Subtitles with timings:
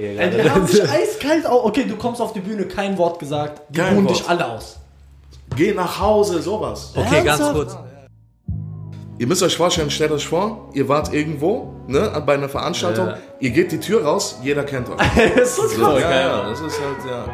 [0.00, 1.64] Ey, die haben dich eiskalt auch.
[1.64, 3.62] Okay, du kommst auf die Bühne, kein Wort gesagt.
[3.68, 4.20] Die Kein buhen Wort.
[4.20, 4.76] dich alle aus.
[5.56, 6.92] Geh nach Hause, sowas.
[6.94, 7.54] Okay, ganz Ernsthaft?
[7.54, 7.76] kurz.
[9.18, 13.18] Ihr müsst euch vorstellen, stellt euch vor, ihr wart irgendwo, ne, bei einer Veranstaltung, Ja.
[13.40, 14.96] ihr geht die Tür raus, jeder kennt euch.
[15.36, 17.24] Das ist so ja, geil, ja, das ist halt, ja.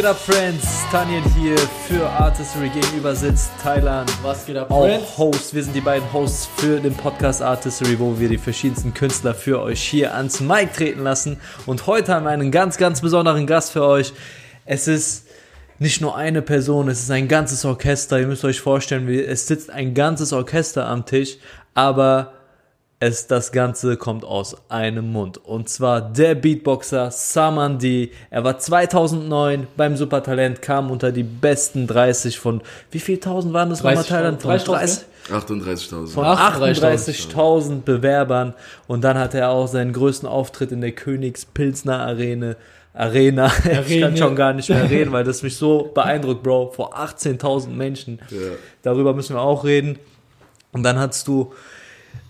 [0.00, 0.66] Geht ab, Friends?
[0.90, 2.70] Daniel hier für Artistry.
[2.70, 4.10] Gegenüber sitzt Thailand.
[4.22, 5.18] Was geht ab, Auch Friends?
[5.18, 5.54] Host.
[5.54, 9.60] Wir sind die beiden Hosts für den Podcast Artistry, wo wir die verschiedensten Künstler für
[9.60, 11.38] euch hier ans Mic treten lassen.
[11.66, 14.14] Und heute haben wir einen ganz, ganz besonderen Gast für euch.
[14.64, 15.26] Es ist
[15.78, 18.18] nicht nur eine Person, es ist ein ganzes Orchester.
[18.18, 21.36] Ihr müsst euch vorstellen, es sitzt ein ganzes Orchester am Tisch,
[21.74, 22.39] aber
[23.02, 25.38] es, das Ganze kommt aus einem Mund.
[25.38, 28.10] Und zwar der Beatboxer Saman D.
[28.28, 32.60] Er war 2009 beim Supertalent, kam unter die besten 30 von,
[32.90, 34.42] wie viel tausend waren das nochmal 30.000, Thailand?
[34.42, 36.06] Von 30.000, 38.000.
[36.08, 38.54] von 38.000 38.000 Bewerbern.
[38.86, 42.56] Und dann hatte er auch seinen größten Auftritt in der Königspilsner Arena.
[42.92, 43.50] Arena.
[43.64, 44.06] Ich Arena.
[44.08, 46.72] kann schon gar nicht mehr reden, weil das mich so beeindruckt, Bro.
[46.72, 48.20] Vor 18.000 Menschen.
[48.28, 48.36] Ja.
[48.82, 49.98] Darüber müssen wir auch reden.
[50.72, 51.54] Und dann hattest du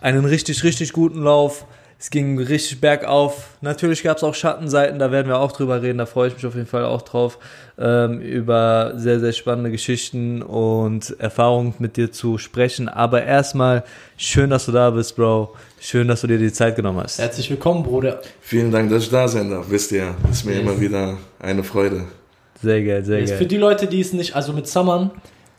[0.00, 1.64] einen richtig, richtig guten Lauf.
[1.98, 3.50] Es ging richtig bergauf.
[3.60, 5.98] Natürlich gab es auch Schattenseiten, da werden wir auch drüber reden.
[5.98, 7.38] Da freue ich mich auf jeden Fall auch drauf,
[7.78, 12.88] ähm, über sehr, sehr spannende Geschichten und Erfahrungen mit dir zu sprechen.
[12.88, 13.84] Aber erstmal,
[14.16, 15.54] schön, dass du da bist, Bro.
[15.78, 17.18] Schön, dass du dir die Zeit genommen hast.
[17.18, 18.22] Herzlich willkommen, Bruder.
[18.40, 19.66] Vielen Dank, dass ich da sein darf.
[19.68, 22.04] Wisst ihr, ist mir immer wieder eine Freude.
[22.62, 23.48] Sehr geil, sehr Jetzt Für geil.
[23.48, 25.10] die Leute, die es nicht, also mit Summern,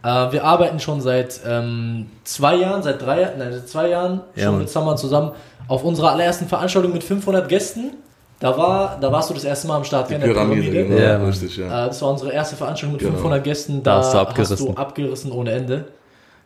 [0.04, 4.22] äh, wir arbeiten schon seit ähm, zwei Jahren, seit drei Jahren, nein, seit zwei Jahren
[4.36, 4.60] Ja, schon Mann.
[4.62, 5.32] mit Summern zusammen.
[5.68, 7.92] Auf unserer allerersten Veranstaltung mit 500 Gästen,
[8.40, 10.98] da, war, da warst du das erste Mal am Start, Die gell, der Pyramide, genau,
[11.00, 11.66] Ja, richtig, ja.
[11.86, 13.14] Äh, das war unsere erste Veranstaltung mit Genau.
[13.14, 13.84] 500 Gästen.
[13.84, 14.66] Da Da, hast du hast abgerissen.
[14.68, 15.86] du abgerissen ohne Ende.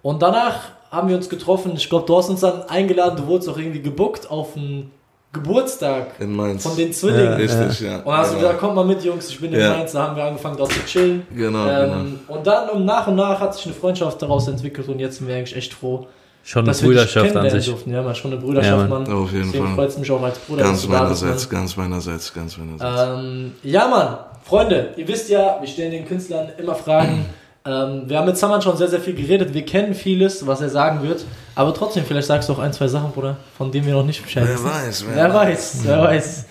[0.01, 0.55] Und danach
[0.91, 1.71] haben wir uns getroffen.
[1.75, 3.17] Ich glaube, du hast uns dann eingeladen.
[3.17, 4.91] Du wurdest auch irgendwie gebuckt auf einen
[5.35, 6.63] Geburtstag In Mainz.
[6.63, 7.33] von den Zwillingen.
[7.33, 7.97] Richtig, ja.
[7.99, 8.47] Und hast du genau.
[8.47, 9.71] gesagt, kommt mal mit, Jungs, ich bin in Ja.
[9.77, 9.91] Mainz.
[9.91, 11.27] Da haben wir angefangen, dort zu chillen.
[11.35, 14.99] Genau, ähm, Und dann um nach und nach hat sich eine Freundschaft daraus entwickelt und
[14.99, 16.07] jetzt sind wir eigentlich echt froh,
[16.43, 17.69] Schon eine dass wir dich Brüderschaft an kennenlernen sich.
[17.71, 17.91] durften.
[17.91, 19.03] Ja, man, schon eine Brüderschaft, Ja, Mann.
[19.03, 19.13] Mann.
[19.13, 19.75] Auf jeden Deswegen Fall.
[19.75, 21.59] freut es mich auch als Bruder, Ganz du meinerseits, Mann.
[21.61, 23.01] ganz meinerseits, ganz meinerseits.
[23.19, 27.25] Ähm, ja, Mann, Freunde, ihr wisst ja, wir stellen den Künstlern immer Fragen.
[27.67, 29.51] Ähm, wir haben mit Saman schon sehr, sehr viel geredet.
[29.55, 31.25] Wir kennen vieles, was er sagen wird.
[31.55, 34.21] Aber trotzdem, vielleicht sagst du auch ein, zwei Sachen, Bruder, von denen wir noch nicht
[34.21, 34.65] Bescheid Wer wissen.
[34.65, 36.45] weiß, wer, Wer weiß, wer weiß.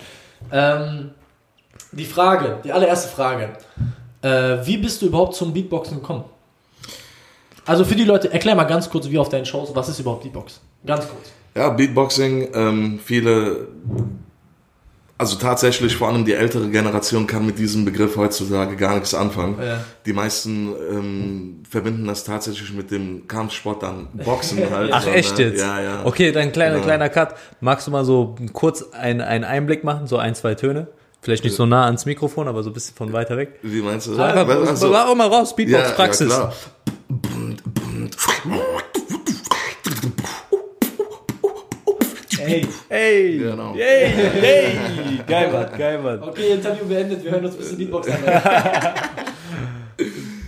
[0.51, 1.11] Ähm,
[1.91, 3.49] die Frage, die allererste Frage.
[4.21, 6.23] Äh, wie bist du überhaupt zum Beatboxen gekommen?
[7.65, 10.23] Also für die Leute, erklär mal ganz kurz, wie auf deinen Shows, was ist überhaupt
[10.23, 10.59] Beatbox?
[10.85, 11.31] Ganz kurz.
[11.55, 13.67] Ja, Beatboxing, ähm, viele,
[15.17, 19.57] also tatsächlich vor allem die ältere Generation kann mit diesem Begriff heutzutage gar nichts anfangen.
[19.61, 19.79] Ja.
[20.05, 24.91] Die meisten ähm, verbinden das tatsächlich mit dem Kampfsport dann Boxen halt.
[24.93, 25.45] Ach, so, echt ne?
[25.45, 25.61] jetzt?
[25.61, 26.01] Ja, ja.
[26.05, 26.85] Okay, dann kleiner, Genau.
[26.85, 27.35] kleiner Cut.
[27.61, 30.87] Magst du mal so kurz einen, einen Einblick machen, so ein, zwei Töne?
[31.21, 33.57] Vielleicht nicht so nah ans Mikrofon, aber so ein bisschen von weiter weg.
[33.63, 36.27] Wie meinst du So einfach, Was- also, auch mal raus, Beatbox, Praxis.
[36.27, 36.53] klar.
[42.45, 43.73] Ey, Ey, Genau.
[43.75, 44.77] ey, ey,
[45.27, 46.23] geil, Mann, geil, Mann.
[46.23, 48.17] okay, Interview beendet, wir hören uns ein bisschen Beatbox an.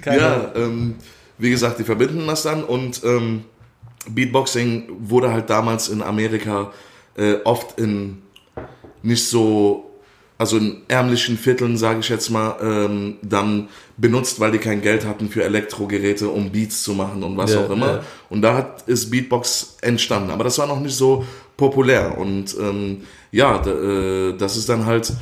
[0.01, 0.95] Keine Ja, ähm,
[1.37, 3.43] wie gesagt, die verbinden das dann und ähm,
[4.09, 6.71] Beatboxing wurde halt damals in Amerika
[7.17, 8.21] äh, oft in
[9.03, 9.91] nicht so,
[10.37, 15.05] also in ärmlichen Vierteln, sage ich jetzt mal, ähm, dann benutzt, weil die kein Geld
[15.05, 17.87] hatten für Elektrogeräte, um Beats zu machen und was Ja, auch immer.
[17.87, 18.03] ja.
[18.29, 20.31] Und da hat, ist Beatbox entstanden.
[20.31, 21.25] Aber das war noch nicht so
[21.57, 22.18] populär.
[22.18, 23.01] Und ähm,
[23.31, 25.13] ja, äh, das ist dann halt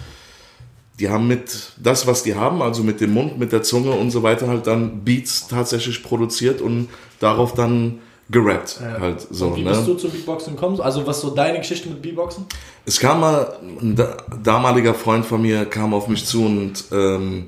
[0.99, 4.11] die haben mit das, was die haben, also mit dem Mund, mit der Zunge und
[4.11, 6.87] so weiter, halt dann Beats tatsächlich produziert und
[7.19, 8.79] darauf dann gerappt.
[8.81, 9.87] Halt so, Und wie bist ne?
[9.87, 10.79] du zu Beatboxen gekommen?
[10.79, 12.45] Also was so deine Geschichte mit Beatboxen?
[12.85, 17.47] Es kam mal, ein da- damaliger Freund von mir kam auf mich zu und ähm,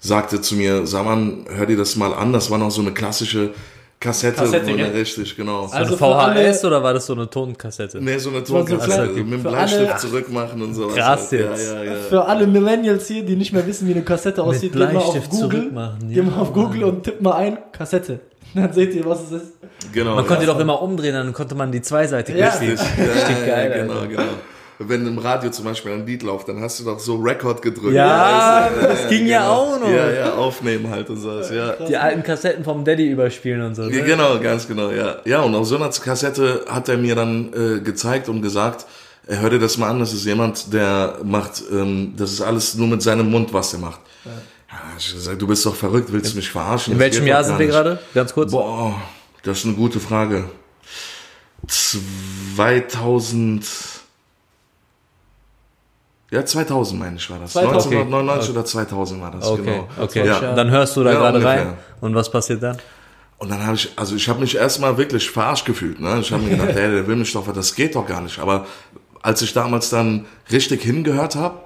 [0.00, 3.54] sagte zu mir, Saman, hör dir das mal an, das war noch so eine klassische
[4.00, 4.90] Kassette, Kassette, gell?
[4.92, 5.66] richtig, genau.
[5.66, 8.00] So Also alle- VHS oder war das so eine Tonkassette?
[8.00, 9.28] Nee, so eine war so Tonkassette, klein.
[9.28, 10.94] mit dem Bleistift alle- zurückmachen und sowas.
[10.94, 11.40] Krass halt.
[11.40, 11.66] jetzt.
[11.66, 11.98] Ja, ja, ja.
[12.08, 15.10] Für alle Millennials hier, die nicht mehr wissen, wie eine Kassette aussieht, geht mal auf
[15.12, 18.20] Bleistift Google, zurückmachen, geh mal auf Google und tipp mal ein, Kassette.
[18.54, 19.52] Dann seht ihr, was es ist.
[19.92, 20.14] Genau.
[20.14, 20.52] Man konnte ja.
[20.52, 22.50] doch immer umdrehen, dann konnte man die zweiseitige Ja.
[22.52, 22.78] spielen.
[22.78, 24.22] Richtig, ja, Richtig geil, ja, genau, genau.
[24.80, 27.94] Wenn im Radio zum Beispiel ein Lied läuft, dann hast du doch so Record gedrückt.
[27.94, 28.86] Ja, Weißt du?
[28.86, 29.90] das ging ja auch noch.
[29.90, 31.72] Ja, ja, aufnehmen halt und sowas, ja.
[31.86, 33.82] Die alten Kassetten vom Daddy überspielen und so.
[33.82, 34.02] Ja, Ne?
[34.04, 35.16] Genau, ganz genau, ja.
[35.24, 38.86] Ja, und auf so einer Kassette hat er mir dann äh, gezeigt und gesagt,
[39.26, 42.76] er hör dir das mal an, das ist jemand, der macht, ähm, das ist alles
[42.76, 43.98] nur mit seinem Mund, was er macht.
[44.24, 44.30] Ja.
[44.96, 46.92] ich gesagt, du bist doch verrückt, willst du mich verarschen?
[46.92, 47.98] In Das welchem Jahr sind wir gerade?
[48.14, 48.52] Ganz kurz.
[48.52, 48.94] Boah,
[49.42, 50.44] das ist eine gute Frage.
[51.66, 53.66] 2000.
[56.30, 57.52] Ja, 2000 meine ich war das.
[57.52, 57.94] 2000.
[57.94, 59.88] 1999 oder 2000 war das, Okay, genau.
[59.98, 60.26] okay.
[60.26, 60.54] Ja.
[60.54, 61.66] Dann hörst du da Ja, gerade ungefähr.
[61.68, 61.74] rein.
[62.00, 62.76] Und was passiert dann?
[63.38, 66.00] Und dann habe ich, also ich habe mich erstmal wirklich verarscht gefühlt.
[66.00, 66.18] Ne?
[66.20, 68.38] Ich habe mir gedacht, ey, der will mich doch, das geht doch gar nicht.
[68.40, 68.66] Aber
[69.22, 71.60] als ich damals dann richtig hingehört habe,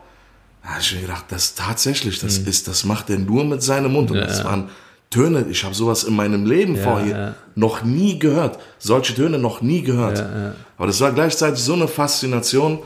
[0.63, 2.47] habe ich mir gedacht, das tatsächlich, das Mhm.
[2.47, 4.11] ist, das macht er nur mit seinem Mund.
[4.13, 4.69] Und das waren
[5.11, 7.35] Töne, ich habe sowas in meinem Leben vorher ja.
[7.57, 8.59] noch nie gehört.
[8.79, 10.25] Solche Töne noch nie gehört.
[10.79, 12.79] Aber das war gleichzeitig so eine Faszination,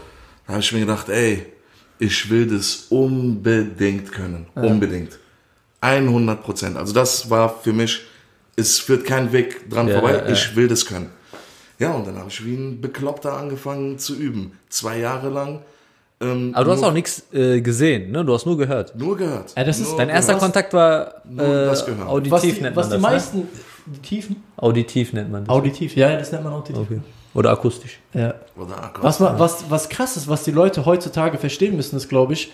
[0.46, 1.44] da habe ich mir gedacht, ey,
[1.98, 4.46] ich will das unbedingt können.
[4.54, 5.18] Unbedingt.
[5.80, 6.76] 100 Prozent.
[6.76, 8.00] Also das war für mich,
[8.56, 10.12] es führt kein Weg dran Ja, vorbei.
[10.16, 10.32] ja, ja.
[10.32, 11.10] Ich will das können.
[11.78, 14.52] Ja, und dann habe ich wie ein Bekloppter angefangen zu üben.
[14.70, 15.60] Zwei Jahre lang.
[16.18, 18.24] Ähm, Aber du hast auch nichts äh, gesehen, ne?
[18.24, 18.96] Du hast nur gehört.
[18.96, 19.52] Nur gehört.
[19.54, 22.08] Ja, das ist nur Dein erster was- Kontakt war Nur äh, das gehört.
[22.08, 23.12] auditiv, Was die, nennt was man die das.
[23.12, 23.48] meisten,
[23.84, 24.36] die Tiefen?
[24.36, 24.42] Ne?
[24.62, 25.54] Auditiv nennt man das.
[25.54, 26.78] Auditiv, ja, ja, das nennt man auditiv.
[26.80, 27.00] Okay.
[27.36, 27.98] Oder akustisch.
[28.14, 28.34] Ja.
[28.56, 32.32] Oder Was, ma- was, was krass ist, was die Leute heutzutage verstehen müssen, ist, glaube
[32.32, 32.50] ich,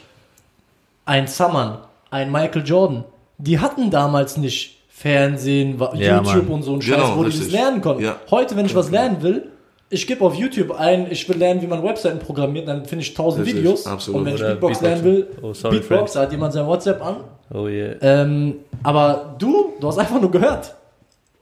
[1.05, 1.79] ein Saman,
[2.11, 3.05] ein Michael Jordan,
[3.39, 6.55] die hatten damals nicht Fernsehen, Ja, YouTube Mann.
[6.55, 7.53] und so ein Scheiß, Genau, wo die das richtig.
[7.55, 8.05] lernen konnten.
[8.05, 8.17] Ja.
[8.31, 9.49] Heute, wenn ich was lernen will,
[9.91, 13.13] ich gebe auf YouTube ein, ich will lernen, wie man Webseiten programmiert, dann finde ich
[13.15, 13.87] tausend Richtig, Videos.
[13.87, 14.21] absolut.
[14.21, 15.05] Und wenn ich Beatbox Beatboxen.
[15.05, 16.13] lernen will, Oh, sorry, Beatbox, Friends.
[16.15, 17.17] da hat jemand sein WhatsApp an.
[17.53, 17.95] Oh yeah.
[18.01, 20.75] Ähm, aber du, du hast einfach nur gehört.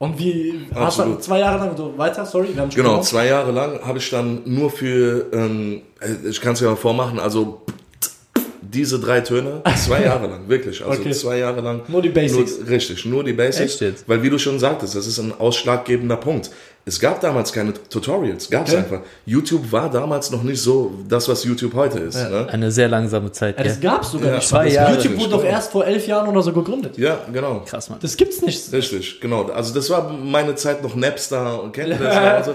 [0.02, 3.26] Und wie, hast du zwei Jahre lang so weiter, sorry, wir haben schon Genau, zwei
[3.26, 5.82] Jahre lang habe ich dann nur für, ähm,
[6.26, 7.60] ich kann es ja mal vormachen, also
[8.62, 10.82] diese drei Töne, zwei Jahre lang, wirklich.
[10.82, 11.10] Also Okay.
[11.12, 11.82] zwei Jahre lang.
[11.88, 12.60] Nur die Basics.
[12.60, 13.72] Nur, richtig, nur die Basics.
[13.72, 14.08] Echt jetzt?
[14.08, 16.50] Weil wie du schon sagtest, das ist ein ausschlaggebender Punkt.
[16.86, 18.82] Es gab damals keine Tutorials, gab es Okay.
[18.82, 19.00] einfach.
[19.26, 22.16] YouTube war damals noch nicht so das, was YouTube heute ist.
[22.16, 22.48] Ne?
[22.50, 23.58] Eine sehr langsame Zeit.
[23.58, 24.48] Ja, Ja, das gab's sogar Ja, nicht.
[24.48, 24.94] zwei Das Jahre.
[24.96, 26.96] YouTube wurde doch erst vor elf Jahren oder so gegründet.
[26.98, 27.62] Ja, genau.
[27.66, 27.98] Krass, Mann.
[28.00, 28.72] Das gibt's nicht.
[28.72, 29.44] Richtig, genau.
[29.50, 32.14] Also das war meine Zeit noch Napster und kennt ihr das?
[32.20, 32.52] Ja, also,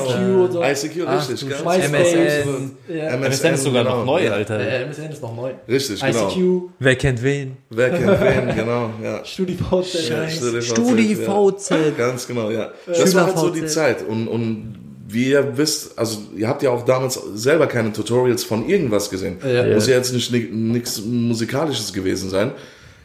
[0.00, 0.62] ICQ und so.
[0.62, 1.48] ICQ, richtig.
[1.48, 2.44] ganz MySpace.
[2.44, 2.98] genau.
[3.00, 3.16] Ja.
[3.16, 3.96] MSN ist sogar genau.
[3.98, 4.32] noch neu, Ja.
[4.32, 4.58] Alter.
[4.86, 5.52] MSN ist noch neu.
[5.68, 6.28] Richtig, genau.
[6.28, 7.56] ICQ, Wer kennt wen?
[7.70, 9.24] Wer kennt wen, genau, ja.
[9.24, 10.08] StudiVZ.
[10.10, 10.28] Ja,
[10.60, 11.70] StudiVZ.
[11.70, 11.76] Ja.
[11.96, 12.70] Ganz genau, ja.
[12.86, 13.74] Das war halt so die SchülerVZ.
[13.74, 14.08] Zeit.
[14.08, 14.74] Und, und
[15.08, 19.38] wie ihr wisst, also ihr habt ja auch damals selber keine Tutorials von irgendwas gesehen.
[19.44, 19.74] Ja.
[19.74, 22.52] Muss ja jetzt nicht nichts Musikalisches gewesen sein.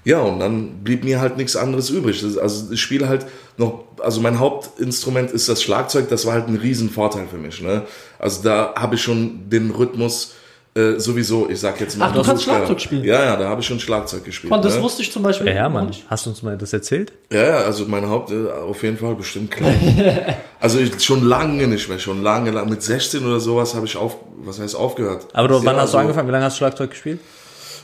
[0.05, 2.23] Ja, und dann blieb mir halt nichts anderes übrig.
[2.41, 3.25] Also ich spiele halt
[3.57, 7.61] noch, also mein Hauptinstrument ist das Schlagzeug, das war halt ein Riesenvorteil für mich.
[7.61, 7.83] Ne?
[8.17, 10.35] Also da habe ich schon den Rhythmus
[10.77, 12.09] äh, sowieso, ich sag jetzt mal.
[12.09, 12.43] Ach, du kannst.
[12.43, 13.03] Schlagzeug spielen?
[13.03, 14.53] Ja, ja, da habe ich schon Schlagzeug gespielt.
[14.53, 14.83] Und das ne?
[14.83, 15.89] wusste ich zum Beispiel Ja, ja, Mann.
[16.07, 17.11] Hast du uns mal das erzählt?
[17.31, 19.71] Ja, ja, also mein Haupt äh, auf jeden Fall bestimmt klar.
[20.59, 22.69] also ich, schon lange nicht mehr, schon lange, lange.
[22.69, 25.27] Mit 16 oder sowas habe ich auf, was heißt aufgehört.
[25.33, 26.27] Aber du, Ja, wann hast du so angefangen?
[26.27, 27.19] Wie lange hast du Schlagzeug gespielt?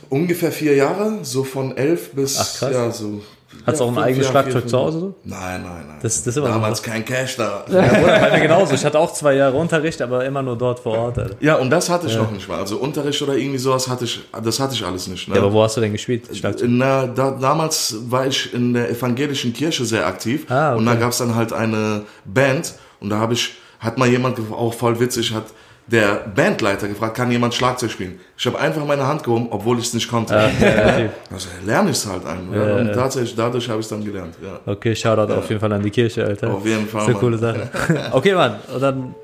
[0.09, 2.73] Ungefähr vier Jahre, so von elf bis, Ach, krass.
[2.73, 3.21] ja, so.
[3.65, 4.99] Hast du ja, auch ein eigenes Schlagzeug zu Hause?
[4.99, 5.15] So?
[5.23, 5.97] Nein, nein, nein.
[6.01, 6.53] Das- das ist immer so.
[6.53, 7.63] Damals kein Cash da.
[7.71, 8.73] Ja, Bruder, bei mir genauso.
[8.75, 11.17] Ich hatte auch zwei Jahre Unterricht, aber immer nur dort vor Ort.
[11.17, 11.35] Alter.
[11.39, 12.59] Ja, und das hatte ich noch nicht mal.
[12.59, 15.27] Also Unterricht oder irgendwie sowas hatte ich, das hatte ich alles nicht.
[15.29, 15.35] Ne?
[15.35, 16.23] Ja, aber wo hast du denn gespielt?
[16.35, 16.67] Schlagzeug?
[16.71, 20.79] Na, da, damals war ich in der evangelischen Kirche sehr aktiv Ah, okay.
[20.79, 24.73] und da gab's dann halt eine Band und da habe ich, hat mal jemand, auch
[24.73, 25.45] voll witzig, hat
[25.87, 28.19] der Bandleiter gefragt, kann jemand Schlagzeug spielen?
[28.37, 30.33] Ich habe einfach meine Hand gehoben, obwohl ich es nicht konnte.
[30.35, 32.47] Ah, ja, Also lerne ich es halt ein.
[32.53, 34.35] Ja, und tatsächlich, dadurch habe ich es dann gelernt.
[34.41, 34.59] Ja.
[34.71, 36.53] Okay, Shoutout auf jeden Fall an die Kirche, Alter.
[36.53, 37.19] Auf jeden Fall, Das ist eine Mann.
[37.21, 37.69] coole Sache.
[38.13, 38.55] Okay, Mann.
[38.73, 39.15] Und dann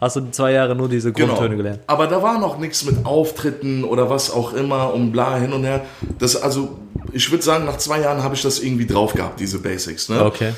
[0.00, 1.34] hast du zwei Jahre nur diese Genau.
[1.34, 1.80] Grundtöne gelernt.
[1.86, 5.64] Aber da war noch nichts mit Auftritten oder was auch immer und bla hin und
[5.64, 5.82] her.
[6.18, 6.78] Das, also,
[7.12, 10.08] ich würde sagen, nach zwei Jahren habe ich das irgendwie drauf gehabt, diese Basics.
[10.08, 10.24] Ne?
[10.24, 10.52] Okay.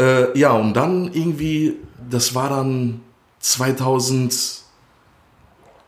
[0.00, 1.76] Äh, ja, und dann irgendwie,
[2.10, 3.00] das war dann
[3.38, 4.59] 2000,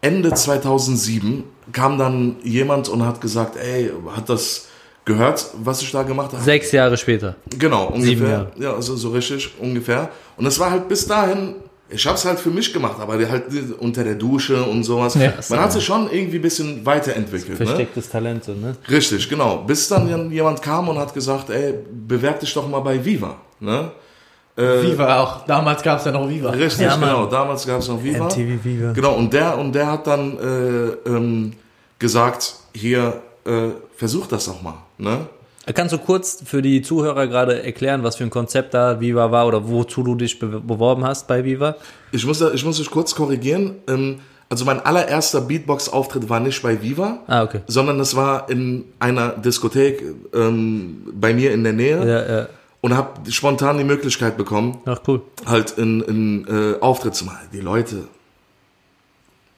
[0.02, 4.66] Ende 2007, kam dann jemand und hat gesagt, ey, hat das
[5.04, 6.42] gehört, was ich da gemacht habe?
[6.42, 7.36] Sechs Jahre später.
[7.58, 8.28] Genau, Sieben ungefähr.
[8.28, 8.52] Jahre.
[8.58, 10.10] Ja, also so richtig, ungefähr.
[10.36, 11.54] Und das war halt bis dahin,
[11.88, 13.44] ich habe es halt für mich gemacht, aber halt
[13.78, 15.14] unter der Dusche und sowas.
[15.14, 15.34] Ja.
[15.50, 17.60] Man hat sich schon irgendwie ein bisschen weiterentwickelt.
[17.60, 17.66] Ne?
[17.66, 18.76] Verstecktes Talent, so, ne?
[18.90, 19.58] Richtig, genau.
[19.58, 21.74] Bis dann jemand kam und hat gesagt, ey,
[22.06, 23.36] bewerb dich doch mal bei Viva.
[23.60, 23.92] Ne?
[24.56, 25.46] Viva auch.
[25.46, 26.50] Damals gab's ja noch Viva.
[26.50, 27.26] Richtig, Ja, genau.
[27.26, 28.26] Damals gab es noch Viva.
[28.26, 28.92] MTV Viva.
[28.92, 31.52] Genau, und der, und der hat dann äh, ähm,
[31.98, 34.74] gesagt, hier, äh, versuch das doch mal.
[34.98, 35.26] Ne?
[35.74, 39.46] Kannst du kurz für die Zuhörer gerade erklären, was für ein Konzept da Viva war
[39.46, 41.76] oder wozu du dich be beworben hast bei Viva?
[42.10, 43.76] Ich muss, da- ich muss dich kurz korrigieren.
[43.88, 44.18] Ähm,
[44.48, 47.60] also mein allererster Beatbox-Auftritt war nicht bei Viva, Ah, okay.
[47.68, 50.02] sondern es war in einer Diskothek
[50.34, 52.46] ähm, bei mir in der Nähe Ja, ja.
[52.82, 55.22] Und habe spontan die Möglichkeit bekommen, Ach, cool.
[55.46, 57.38] halt in, in äh, Auftritt zu machen.
[57.52, 58.04] Die Leute,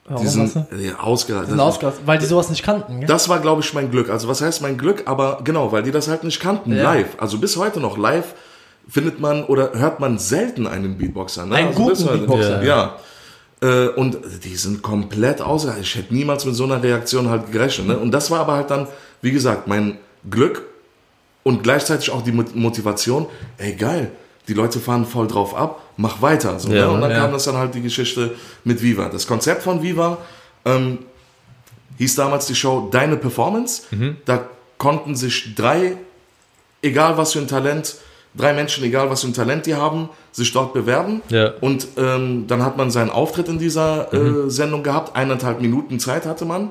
[0.07, 1.51] Warum die sind ja, ausgerastet.
[1.51, 3.07] Sind ausgerastet, weil die sowas nicht kannten, gell?
[3.09, 4.11] Das war, glaube ich, mein Glück.
[4.11, 5.05] Also was heißt mein Glück?
[5.07, 6.83] Aber genau, weil die das halt nicht kannten, Ja.
[6.83, 7.17] live.
[7.19, 8.35] Also bis heute noch live
[8.87, 11.47] findet man oder hört man selten einen Beatboxer.
[11.47, 11.55] Ne?
[11.57, 12.63] Einen guten das war- Beatboxer.
[12.63, 12.97] Ja.
[13.63, 15.75] Äh, Und die sind komplett außer.
[15.81, 17.87] Ich hätte niemals mit so einer Reaktion halt gerechnet.
[17.89, 17.97] Ne?
[17.99, 18.87] Und das war aber halt dann,
[19.23, 19.97] wie gesagt, mein
[20.29, 20.61] Glück
[21.45, 23.27] und gleichzeitig auch die Mot- Motivation.
[23.59, 24.11] Ey, geil,
[24.49, 26.59] die Leute fahren voll drauf ab, mach weiter.
[26.59, 26.91] So, Ja, ne?
[26.91, 27.19] Und dann ja.
[27.21, 28.35] kam das dann halt die Geschichte
[28.65, 29.09] mit Viva.
[29.09, 30.19] Das Konzept von Viva
[30.65, 30.99] ähm,
[31.99, 33.83] hieß damals die Show Deine Performance.
[33.93, 34.17] Mhm.
[34.25, 34.47] Da
[34.79, 35.97] konnten sich drei,
[36.83, 37.97] egal was für ein Talent,
[38.35, 41.23] drei Menschen, egal was für ein Talent die haben, sich dort bewerben.
[41.29, 41.53] Ja.
[41.61, 44.49] Und ähm, dann hat man seinen Auftritt in dieser Mhm.
[44.49, 45.15] äh, Sendung gehabt.
[45.15, 46.71] Eineinhalb Minuten Zeit hatte man.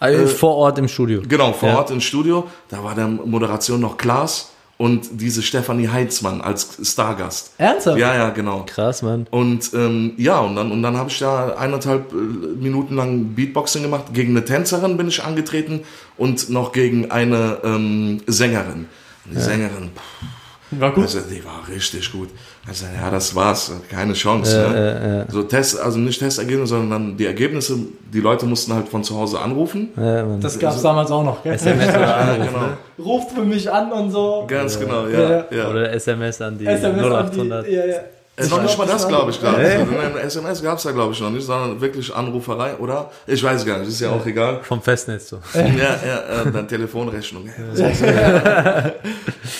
[0.00, 1.22] Also vor Ort im Studio.
[1.28, 1.76] Genau, vor Ja.
[1.78, 2.44] Ort im Studio.
[2.68, 7.52] Da war der Moderation noch Klaas und diese Stefanie Heitzmann als Stargast.
[7.58, 7.98] Ernsthaft?
[7.98, 8.64] Ja, ja, genau.
[8.66, 9.26] Krass, Mann.
[9.30, 13.82] Und ähm, ja, und dann, und dann habe ich da eineinhalb äh, Minuten lang Beatboxing
[13.82, 14.06] gemacht.
[14.12, 15.80] Gegen eine Tänzerin bin ich angetreten
[16.16, 18.86] und noch gegen eine ähm, Sängerin.
[19.26, 20.26] Und die Sängerin, pff,
[20.70, 21.04] War gut.
[21.04, 22.30] also, die war richtig gut.
[22.66, 24.56] Also, ja, das war's, keine Chance.
[24.56, 25.26] ne?
[25.30, 27.76] So Test, also nicht Testergebnisse, sondern die Ergebnisse,
[28.12, 29.90] die Leute mussten halt von zu Hause anrufen.
[29.94, 30.40] Mann.
[30.40, 31.52] Das gab's damals auch noch, gell?
[31.54, 32.58] SMS oder Anruf, Genau.
[32.66, 32.76] ne?
[32.98, 34.44] Ruft für mich an und so.
[34.48, 35.44] Ganz genau, Ja, ja.
[35.50, 35.68] ja.
[35.70, 37.66] Oder SMS an die SMS an 0800.
[37.66, 37.96] die, ja, ja.
[38.36, 39.68] Äh, noch nicht mal das, glaube ich, glaube ich.
[39.68, 39.84] Hey.
[39.84, 43.10] Nein, SMS gab es da, glaube ich, noch nicht, sondern wirklich Anruferei, oder?
[43.28, 44.60] Ich weiß gar nicht, ist ja auch egal.
[44.62, 45.38] Vom Festnetz so.
[45.54, 47.48] Ja, ja, äh, dann Telefonrechnung.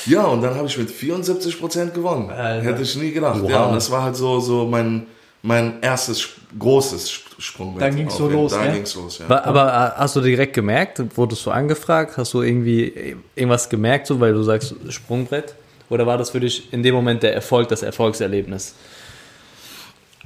[0.06, 2.30] Ja, und dann habe ich mit 74 Prozent gewonnen.
[2.30, 2.66] Alter.
[2.66, 3.40] Hätte ich nie gedacht.
[3.40, 3.50] Wow.
[3.50, 5.06] Ja, und das war halt so, so mein,
[5.42, 6.28] mein erstes
[6.58, 7.82] großes Sprungbrett.
[7.82, 8.72] Dann ging's Auf so los, Da ne?
[8.72, 9.26] ging's los, ja.
[9.26, 14.06] Aber, aber äh, hast du direkt gemerkt, wurdest du angefragt, hast du irgendwie irgendwas gemerkt,
[14.06, 15.54] so weil du sagst Sprungbrett?
[15.90, 18.74] Oder war das für dich in dem Moment der Erfolg, das Erfolgserlebnis?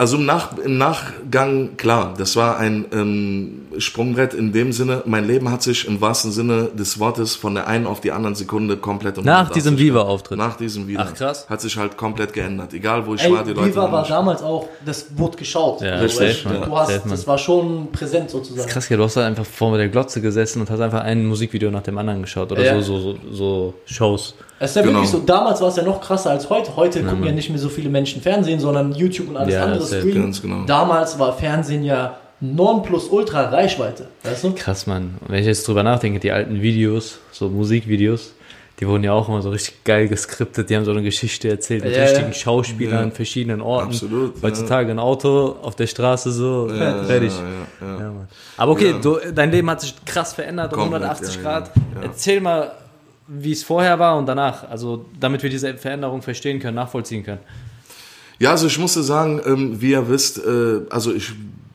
[0.01, 5.27] Also im, Nach im Nachgang, klar, das war ein ähm, Sprungbrett in dem Sinne, mein
[5.27, 8.77] Leben hat sich im wahrsten Sinne des Wortes von der einen auf die anderen Sekunde
[8.77, 10.39] komplett Nach 180 diesem Viva-Auftritt.
[10.39, 11.01] Nach diesem Video.
[11.05, 11.51] Ach, krass.
[11.51, 12.73] Hat sich halt komplett geändert.
[12.75, 15.81] Egal wo ich Ey, war, die Leute Viva war damals auch, das wurde geschaut.
[15.81, 18.69] Ja, Also, richtig, Du, hast, das war schon präsent sozusagen.
[18.69, 21.73] Krass, ja, du hast da einfach vor der Glotze gesessen und hast einfach ein Musikvideo
[21.73, 22.81] nach dem anderen geschaut oder Ja.
[22.81, 24.35] so, so, so, so Shows.
[24.61, 24.95] Es ist ja Genau.
[24.95, 26.75] wirklich so, damals war es ja noch krasser als heute.
[26.77, 29.87] Heute gucken ja nicht mehr so viele Menschen Fernsehen, sondern YouTube und alles Ja, andere
[29.87, 30.23] streamen.
[30.23, 30.65] ganz genau.
[30.67, 34.07] Damals war Fernsehen ja non plus ultra Reichweite.
[34.25, 34.53] Weißt du?
[34.55, 35.17] Krass, Mann.
[35.21, 38.35] Und wenn ich jetzt drüber nachdenke, die alten Videos, so Musikvideos,
[38.81, 40.71] die wurden ja auch immer so richtig geil geskriptet.
[40.71, 42.33] Die haben so eine Geschichte erzählt mit Ja, richtigen ja.
[42.33, 43.01] Schauspielern Ja.
[43.03, 43.89] an verschiedenen Orten.
[43.89, 47.33] Absolut, Heutzutage ein Auto auf der Straße so, Ja, fertig.
[47.81, 48.01] Ja, ja, ja.
[48.05, 48.29] Ja, Mann.
[48.57, 48.99] Aber okay, Ja.
[48.99, 51.71] du, dein Leben hat sich krass verändert um Komplett, 180 ja, Grad.
[51.75, 52.07] ja, ja.
[52.07, 52.71] Erzähl mal,
[53.29, 54.69] wie es vorher war und danach.
[54.69, 57.41] Also, damit wir diese Veränderung verstehen können, nachvollziehen können.
[58.39, 61.33] Ja, also ich musste sagen, ähm, wie ihr wisst, äh, also ich,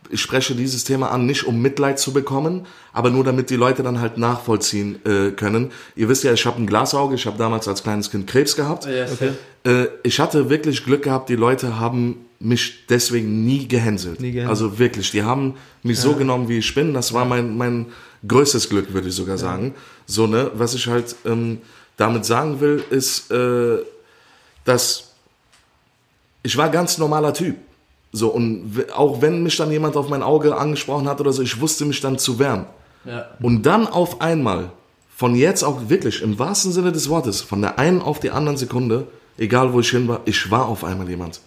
[0.10, 3.83] ich spreche dieses Thema an, nicht um Mitleid zu bekommen, aber nur damit die Leute
[3.83, 5.72] dann halt nachvollziehen äh, können.
[5.95, 8.86] Ihr wisst ja, ich habe ein Glasauge, ich habe damals als kleines Kind Krebs gehabt.
[8.88, 9.31] Okay.
[9.65, 14.19] Äh, ich hatte wirklich Glück gehabt, die Leute haben mich deswegen nie gehänselt.
[14.19, 14.50] Nie gehänselt.
[14.50, 16.93] Also wirklich, die haben mich so genommen, wie ich bin.
[16.93, 17.88] Das war mein, mein
[18.27, 19.75] größtes Glück, würde ich sogar sagen.
[20.05, 21.61] So, ne, was ich halt ähm,
[21.97, 23.79] damit sagen will, ist, äh,
[24.65, 25.09] dass
[26.43, 27.55] ich war ganz normaler Typ.
[28.11, 31.59] So, und auch wenn mich dann jemand auf mein Auge angesprochen hat oder so, ich
[31.59, 32.65] wusste mich dann zu wehren.
[33.05, 33.25] Ja.
[33.41, 34.71] Und dann auf einmal,
[35.15, 38.57] von jetzt auch wirklich, im wahrsten Sinne des Wortes, von der einen auf die anderen
[38.57, 41.39] Sekunde, egal wo ich hin war, ich war auf einmal jemand.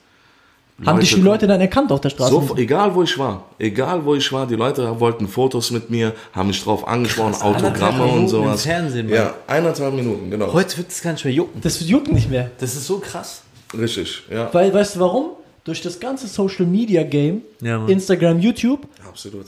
[0.85, 2.31] Haben dich die Leute dann erkannt auf der Straße?
[2.33, 6.13] So, egal wo ich war, egal wo ich war, die Leute wollten Fotos mit mir,
[6.35, 8.65] haben mich drauf angesprochen, Autogramme anderthalb und sowas.
[8.67, 9.15] im Fernsehen, Mann.
[9.15, 10.53] ja, eineinhalb Minuten, genau.
[10.53, 11.61] Heute wird es gar nicht mehr jucken.
[11.63, 12.51] das juckt nicht mehr.
[12.59, 13.43] Das ist so krass.
[13.77, 15.31] Richtig, ja, Weil, weißt du warum?
[15.65, 17.85] Durch das ganze Social Media Game, Ja.
[17.87, 19.47] Instagram, YouTube, absolut.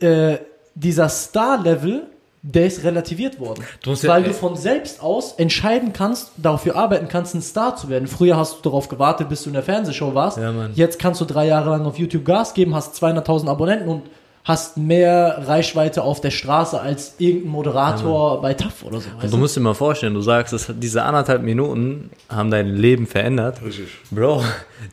[0.00, 0.36] äh,
[0.74, 2.02] dieser Star-Level,
[2.48, 3.64] der ist relativiert worden.
[3.82, 7.74] Du musst ja- weil du von selbst aus entscheiden kannst, dafür arbeiten kannst, ein Star
[7.76, 8.06] zu werden.
[8.06, 10.38] Früher hast du darauf gewartet, bis du in der Fernsehshow warst.
[10.38, 10.52] Ja.
[10.74, 14.02] Jetzt kannst du drei Jahre lang auf YouTube Gas geben, hast 200.000 Abonnenten und
[14.48, 19.08] hast mehr Reichweite auf der Straße als irgendein Moderator bei TAF oder so.
[19.10, 19.36] Und Weißt du du?
[19.38, 23.60] musst dir mal vorstellen, du sagst, dass diese anderthalb Minuten haben dein Leben verändert.
[23.64, 23.88] Richtig.
[24.12, 24.44] Bro,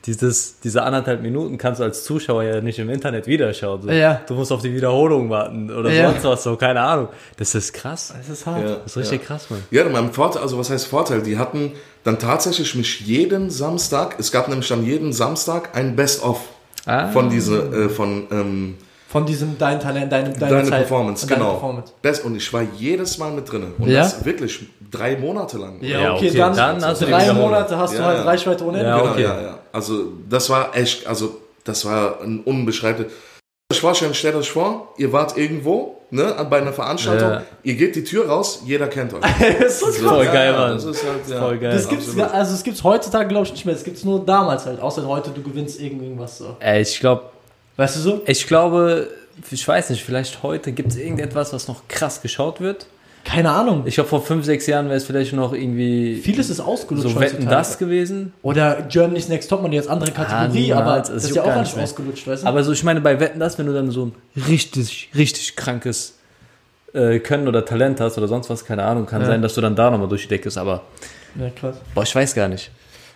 [0.08, 3.84] dieses, diese anderthalb Minuten kannst du als Zuschauer ja nicht im Internet wiederschauen.
[3.84, 3.92] So.
[3.92, 4.22] Ja.
[4.28, 6.10] Du musst auf die Wiederholung warten oder Ja.
[6.12, 7.10] sonst was, so, keine Ahnung.
[7.38, 8.12] Das ist krass.
[8.18, 8.64] Das ist hart.
[8.64, 9.28] Ja, Das ist richtig ja.
[9.28, 9.64] krass, Mann.
[9.70, 11.22] Ja, mein Vorteil, also was heißt Vorteil?
[11.22, 16.40] Die hatten dann tatsächlich mich jeden Samstag, es gab nämlich dann jeden Samstag ein Best-of
[16.88, 17.10] Ah.
[17.12, 18.76] von diese, äh, von ähm,
[19.14, 21.52] Von diesem dein Talent, deine, deine, deine Zeit, Performance, deine genau.
[21.52, 21.94] Performance.
[22.02, 23.72] Best, und ich war jedes Mal mit drin.
[23.78, 24.02] Und Ja?
[24.02, 25.78] das wirklich drei Monate lang.
[25.82, 27.32] Ja, Ja, okay, okay, dann, dann hast du drei.
[27.32, 28.24] Monate hast du Ja, halt ja.
[28.24, 28.90] Reichweite ohne Ende.
[28.90, 29.22] Ja, Genau, okay.
[29.22, 29.60] ja, ja.
[29.72, 33.06] Also das war echt, also das war ein unbeschreiblich.
[33.72, 37.44] Ich vorstellen, stellt euch vor, ihr wart irgendwo, ne, bei einer Veranstaltung, Ja.
[37.62, 39.22] ihr geht die Tür raus, jeder kennt euch.
[39.60, 40.10] das ist so.
[40.10, 40.72] Voll Ja, geil, Mann.
[40.74, 41.40] Das ist halt, ja.
[41.40, 41.72] Voll geil.
[41.72, 42.32] Das gibt's, absolut.
[42.34, 43.76] also es gibt's heutzutage, glaube ich, nicht mehr.
[43.76, 44.80] Das gibt's nur damals halt.
[44.82, 46.56] Außer heute, du gewinnst irgendwas so.
[46.60, 47.26] Ey, ich glaube,
[47.78, 48.22] Weißt du so?
[48.26, 49.08] ich glaube,
[49.52, 52.86] ich weiß nicht, vielleicht heute gibt es irgendetwas, was noch krass geschaut wird.
[53.26, 53.84] Keine Ahnung.
[53.86, 57.10] Ich glaube, vor fünf, sechs Jahren wäre es vielleicht noch irgendwie Vieles ist ausgelutscht.
[57.10, 58.34] so Wetten das gewesen.
[58.42, 60.82] Oder Germany's Next Topmodel, jetzt andere Kategorie, niemals.
[60.82, 61.84] aber Das das ist ja auch mehr.
[61.84, 62.48] ausgelutscht, weißt du?
[62.48, 64.14] Aber so, ich meine, bei Wetten das, wenn du dann so ein
[64.50, 66.16] richtig, richtig krankes
[66.94, 69.28] äh, Können oder Talent hast oder sonst was, keine Ahnung, kann Ja.
[69.28, 70.82] sein, dass du dann da nochmal durch die Decke ist, aber
[71.40, 71.78] ja, krass.
[71.96, 72.72] boah, ich weiß gar nicht.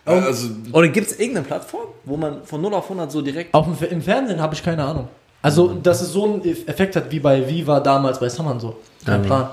[0.08, 3.54] Also, Oder gibt es irgendeine Plattform, wo man von 0 auf 100 so direkt.
[3.54, 5.08] Auch im, im Fernsehen habe ich keine Ahnung.
[5.42, 8.78] Also, dass es so einen Eff- Effekt hat wie bei Viva damals bei Summern so.
[9.06, 9.28] Kein Ja.
[9.28, 9.50] Plan.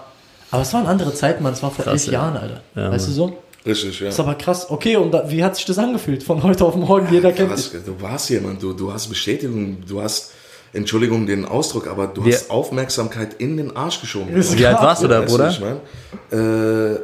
[0.50, 1.52] Aber es waren andere Zeiten, Mann.
[1.52, 2.12] Es war vor Krass, elf ja.
[2.12, 2.60] Jahren, Alter.
[2.74, 3.36] Ja, weißt du so?
[3.66, 4.06] richtig, ja.
[4.06, 4.70] Das ist aber krass.
[4.70, 6.22] Okay, und da, wie hat sich das angefühlt?
[6.22, 7.82] Von heute auf morgen, jeder kennt Krass, dich.
[7.84, 10.32] du warst jemand, du, du hast Bestätigung, du hast,
[10.72, 14.28] Entschuldigung den Ausdruck, aber du Wir- hast Aufmerksamkeit in den Arsch geschoben.
[14.34, 15.48] Wie alt warst du da, Weißt Bruder?
[15.50, 15.76] ich mein?
[16.94, 16.98] Äh,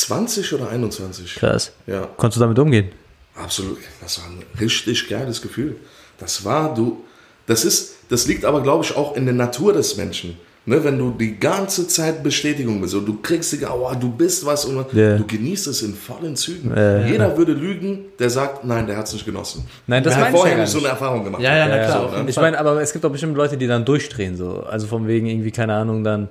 [0.00, 1.34] 20 oder 21?
[1.36, 1.72] Krass.
[1.86, 2.88] Ja, Konntest du damit umgehen?
[3.34, 3.78] absolut.
[4.00, 5.76] Das war ein richtig geiles Gefühl.
[6.18, 7.02] Das war, du,
[7.46, 10.36] das ist, das liegt aber, glaube ich, auch in der Natur des Menschen.
[10.64, 14.46] Ne, wenn du die ganze Zeit Bestätigung bist und du kriegst die, oh, du bist
[14.46, 15.16] was und Ja.
[15.16, 16.70] du genießt es in vollen Zügen.
[16.76, 17.06] Ja, ja.
[17.06, 19.66] Jeder würde lügen, der sagt, nein, der hat es nicht genossen.
[19.88, 21.42] Nein, das der hat ja vorher gar nicht so eine Erfahrung gemacht.
[21.42, 21.96] Ja, ja, na Ja, klar.
[22.02, 22.06] ja.
[22.06, 24.60] auf jeden Ich meine, aber es gibt auch bestimmt Leute, die dann durchdrehen, so.
[24.62, 26.28] Also von wegen irgendwie, keine Ahnung, dann.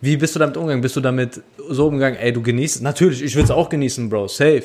[0.00, 0.80] Wie bist du damit umgegangen?
[0.82, 2.82] Bist du damit so umgegangen, ey, du genießt?
[2.82, 4.62] Natürlich, ich würde es auch genießen, Bro, safe,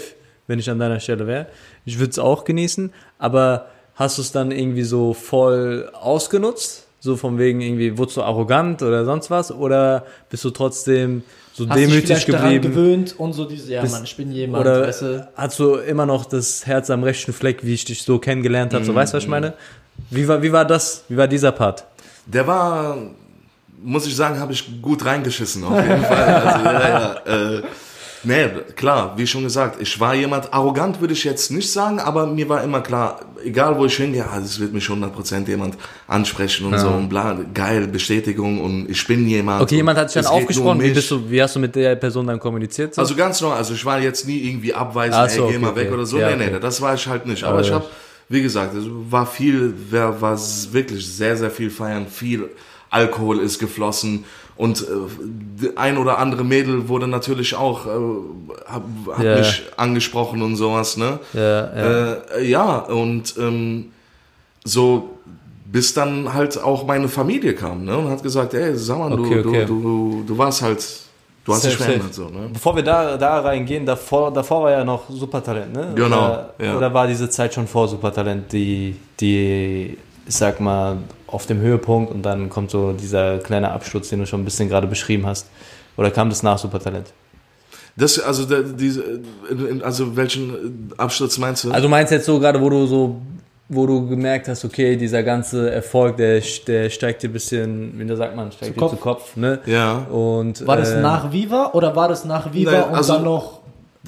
[0.47, 1.47] wenn ich an deiner Stelle wäre.
[1.85, 6.87] Ich würde es auch genießen, aber hast du es dann irgendwie so voll ausgenutzt?
[6.99, 9.51] So von wegen irgendwie, wurdest du arrogant oder sonst was?
[9.51, 12.73] Oder bist du trotzdem so Hast dich demütig vielleicht daran geblieben?
[12.75, 15.27] gewöhnt und so diese, ja, Bist- Mann, ich bin jemand, Oder weißt du.
[15.35, 18.85] hast du immer noch das Herz am rechten Fleck, wie ich dich so kennengelernt habe?
[18.85, 19.31] So, weißt du, was ich Mhm.
[19.31, 19.53] meine?
[20.11, 21.03] Wie war, wie war das?
[21.09, 21.83] Wie war dieser Part?
[22.25, 22.97] Der war,
[23.83, 26.23] muss ich sagen, habe ich gut reingeschissen, auf jeden Fall.
[26.23, 27.61] Also, ja, ja, äh,
[28.23, 32.25] nee, klar, wie schon gesagt, ich war jemand, arrogant würde ich jetzt nicht sagen, aber
[32.25, 36.67] mir war immer klar, egal wo ich hingehe, ah, es wird mich 100% jemand ansprechen
[36.67, 39.61] und so und bla, geil, Bestätigung und ich bin jemand.
[39.61, 40.81] Okay, jemand hat dich dann aufgesprochen.
[40.81, 42.95] Wie, bist du, wie hast du mit der Person dann kommuniziert?
[42.95, 43.01] So?
[43.01, 45.65] Also ganz normal, also ich war jetzt nie irgendwie abweisend, Ach so, ey, geh okay,
[45.65, 45.93] mal weg okay.
[45.93, 46.19] oder so.
[46.19, 46.51] Ja, nee, okay.
[46.53, 47.43] nee, das war ich halt nicht.
[47.43, 47.75] Aber Aber ich ja.
[47.75, 47.85] habe,
[48.29, 50.39] wie gesagt, es war viel, war, war
[50.71, 52.49] wirklich sehr, sehr viel feiern, viel
[52.93, 54.23] Alkohol ist geflossen
[54.55, 54.81] und
[55.63, 57.89] äh, ein oder andere Mädel wurde natürlich auch, äh,
[58.67, 58.83] hat,
[59.17, 59.37] hat Ja.
[59.37, 61.19] mich angesprochen und sowas, ne?
[61.33, 61.41] ja,
[61.75, 62.13] ja.
[62.37, 63.91] Äh, ja, und ähm,
[64.63, 65.09] so
[65.65, 69.41] bis dann halt auch meine Familie kam ne, und hat gesagt, ey, sag mal, Okay,
[69.41, 69.65] du, okay.
[69.65, 70.85] Du, du, du warst halt,
[71.45, 72.13] du hast dich verändert.
[72.13, 72.47] So, ne?
[72.53, 75.93] Bevor wir da, da reingehen, davor, davor war ja noch Supertalent, ne?
[75.95, 76.77] Genau, Oder, ja.
[76.77, 82.11] oder war diese Zeit schon vor Supertalent, die, die, ich sag mal, auf dem Höhepunkt
[82.13, 85.47] und dann kommt so dieser kleine Absturz, den du schon ein bisschen gerade beschrieben hast?
[85.97, 87.07] Oder kam das nach Supertalent?
[87.95, 89.03] Das, also, der, diese,
[89.83, 91.71] also welchen Absturz meinst du?
[91.71, 93.21] Also meinst du jetzt so gerade, wo du so,
[93.69, 98.15] wo du gemerkt hast, okay, dieser ganze Erfolg, der, der steigt dir ein bisschen, wie
[98.15, 98.91] sagt man, steigt Zu dir Kopf.
[98.91, 99.59] zu Kopf, ne?
[99.67, 99.97] ja.
[100.11, 103.23] Und, War das äh, nach Viva oder war das nach Viva Nein, und also- dann
[103.23, 103.59] noch.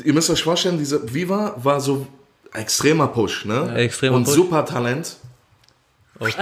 [0.04, 2.06] Ihr müsst euch vorstellen, diese Viva war so
[2.54, 3.74] extremer Push, ne?
[3.76, 4.34] Extremer und Push.
[4.34, 5.16] super Talent.
[6.18, 6.34] Okay.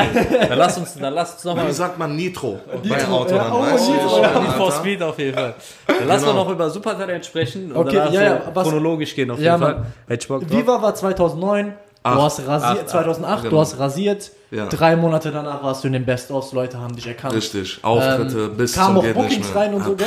[0.49, 3.51] Dann lass uns, dann lass uns nochmal Wie sagt man Nitro, bei Nitro, Autobahn, ja,
[3.53, 3.91] oh, weißt du?
[3.93, 4.39] Nitro, Ja, ja.
[4.39, 5.55] Need for Speed auf jeden Fall.
[5.87, 6.33] Dann lass Genau.
[6.33, 9.39] mal noch über Supertalent sprechen und Okay, danach ja, so ja, was- chronologisch gehen auf
[9.39, 9.73] Ja, jeden Mann.
[9.75, 9.85] Fall.
[10.07, 10.51] Hätte ich Bock drauf.
[10.59, 11.73] Viva war 2009, du
[12.09, 12.21] Acht.
[12.21, 13.61] hast rasiert, Acht, 2008, du genau.
[13.61, 14.31] hast rasiert.
[14.51, 14.67] Ja.
[14.67, 17.33] Drei Monate danach warst du in den Best-ofs, Leute haben dich erkannt.
[17.33, 20.05] Richtig, Auftritte Ähm, bis Kam zum auch Bookings rein und so, gell?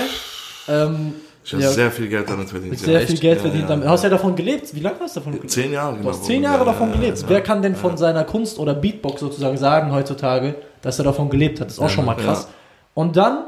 [0.68, 1.14] Ähm,
[1.46, 1.70] Ich habe Ja.
[1.70, 2.76] sehr viel Geld damit verdient.
[2.76, 3.06] sehr ja.
[3.06, 3.68] viel Geld Ja, verdient ja.
[3.68, 3.85] damit.
[3.87, 4.74] Du hast ja davon gelebt.
[4.74, 5.50] Wie lange hast du davon gelebt?
[5.50, 6.11] Zehn Jahre, Du genau.
[6.11, 7.18] hast zehn Jahre Ja, davon ja, gelebt.
[7.22, 7.24] ja.
[7.28, 11.61] Wer kann denn von seiner Kunst oder Beatbox sozusagen sagen heutzutage, dass er davon gelebt
[11.61, 11.68] hat?
[11.68, 12.48] Das ist auch schon mal krass.
[12.94, 13.44] Und dann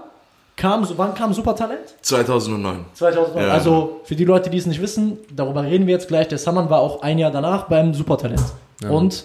[0.54, 1.80] kam, wann kam Supertalent?
[2.02, 2.84] 2009.
[2.94, 3.42] 2009.
[3.48, 3.52] Ja.
[3.52, 6.28] Also für die Leute, die es nicht wissen, darüber reden wir jetzt gleich.
[6.28, 8.42] Der Saman war auch ein Jahr danach beim Supertalent.
[8.88, 9.24] Und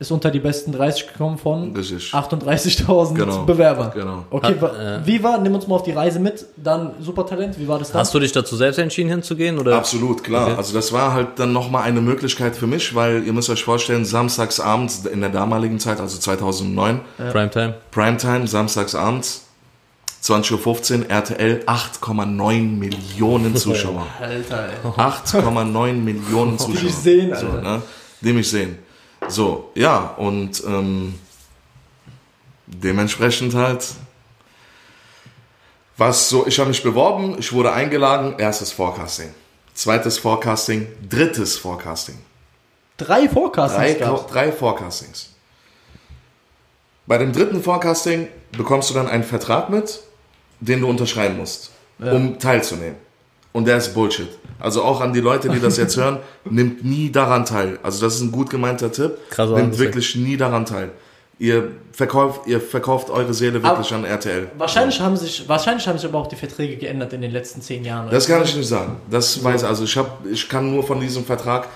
[0.00, 2.12] ist unter die besten 30 gekommen von Richtig.
[2.14, 3.42] 38.000 Genau.
[3.44, 3.90] Bewerbern.
[3.92, 4.24] Genau.
[4.30, 5.00] Okay, Hat- wa- äh.
[5.06, 8.00] wie war, nimm uns mal auf die Reise mit, dann Supertalent, wie war das dann?
[8.00, 9.58] Hast du dich dazu selbst entschieden hinzugehen?
[9.58, 9.74] Oder?
[9.76, 10.46] Absolut, klar.
[10.46, 10.54] Okay.
[10.56, 14.04] Also das war halt dann nochmal eine Möglichkeit für mich, weil ihr müsst euch vorstellen,
[14.04, 17.00] samstags abends in der damaligen Zeit, also 2009,
[17.32, 17.74] Primetime.
[17.90, 19.46] Primetime, samstags abends,
[20.22, 24.06] 20.15 Uhr, RTL, 8,9 Millionen Zuschauer.
[24.20, 24.88] Alter, ey.
[25.00, 26.82] 8,9 Millionen Zuschauer.
[26.82, 27.62] dich sehen, so, Alter.
[27.62, 27.82] ne?
[28.20, 28.78] Die mich sehen.
[29.28, 31.18] So, ja, und ähm,
[32.66, 33.86] dementsprechend halt,
[35.96, 39.30] was so, ich habe mich beworben, ich wurde eingeladen, erstes Forecasting,
[39.74, 42.18] zweites Forecasting, drittes Forecasting.
[42.96, 44.26] Drei Forecastings Drei, gab's.
[44.32, 45.30] drei Forecastings.
[47.06, 50.00] Bei dem dritten Forecasting bekommst du dann einen Vertrag mit,
[50.60, 52.96] den du unterschreiben musst, um teilzunehmen.
[53.52, 54.28] Und der ist Bullshit.
[54.60, 57.78] Also auch an die Leute, die das jetzt hören, nimmt nie daran teil.
[57.82, 59.18] Also das ist ein gut gemeinter Tipp.
[59.30, 60.90] Krasser nimmt wirklich nie daran teil.
[61.40, 64.48] Ihr verkauft, ihr verkauft eure Seele wirklich Aber- an RTL.
[64.58, 67.84] Wahrscheinlich haben, sich, wahrscheinlich haben sich aber auch die Verträge geändert in den letzten zehn
[67.84, 68.10] Jahren.
[68.10, 68.96] Das kann ich nicht sagen.
[69.08, 71.68] Das weiß also ich habe ich kann nur von diesem Vertrag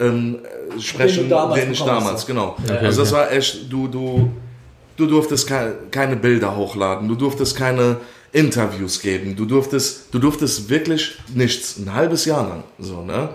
[0.00, 0.38] ähm,
[0.76, 2.56] äh, sprechen, den, damals ich bekommen damals genau.
[2.80, 4.30] also das war echt du du
[4.96, 5.50] du durftest
[5.90, 7.98] keine Bilder hochladen, du durftest keine
[8.32, 13.28] Interviews geben, du durftest du durftest wirklich nichts ein halbes Jahr lang so ne.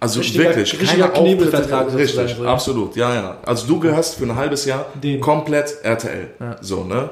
[0.00, 2.52] Also Richtiger- wirklich richtiger keine Knebelvertrag richtig, so, ja.
[2.52, 3.38] absolut, ja ja.
[3.46, 5.20] Also du gehörst für ein halbes Jahr Den.
[5.20, 6.28] komplett RTL,
[6.60, 7.10] so ne.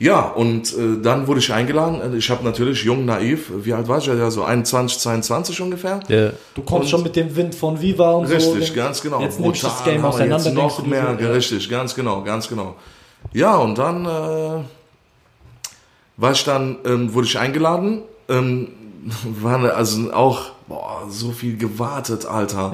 [0.00, 2.16] Ja, und äh, dann wurde ich eingeladen.
[2.18, 4.06] Ich habe natürlich jung, naiv, wie alt war ich?
[4.06, 6.00] Ja, so 21, 22 ungefähr.
[6.08, 6.30] Ja.
[6.54, 8.34] Du kommst schon mit dem Wind von Viva und so.
[8.34, 9.20] Richtig, ganz genau.
[9.20, 11.30] Jetzt nimmst du das Brutal, Game auseinander, Jetzt noch mehr, so, ja.
[11.30, 12.74] richtig, ganz genau, ganz genau.
[13.32, 14.64] Ja, und dann äh,
[16.16, 18.02] war ich dann, ähm, wurde ich eingeladen.
[18.28, 18.68] Ähm,
[19.42, 22.72] war also auch boah, so viel gewartet, Alter.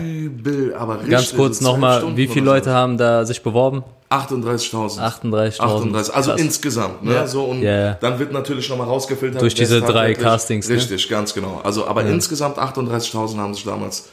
[0.00, 1.10] Übel, aber richtig.
[1.10, 3.82] Ganz kurz zwölf nochmal, wie viele Leute haben da sich beworben?
[3.82, 3.98] so.
[4.10, 4.98] 38.000.
[5.00, 5.60] 38.000.
[5.60, 6.40] 38, also Krass.
[6.40, 7.14] insgesamt, ne?
[7.14, 7.26] Ja.
[7.26, 7.94] So und Ja, ja.
[7.94, 9.42] dann wird natürlich nochmal rausgefiltert.
[9.42, 10.76] Durch diese es drei Castings, ne?
[10.76, 11.60] Richtig, ganz genau.
[11.62, 14.08] Also, aber insgesamt 38.000 haben sich damals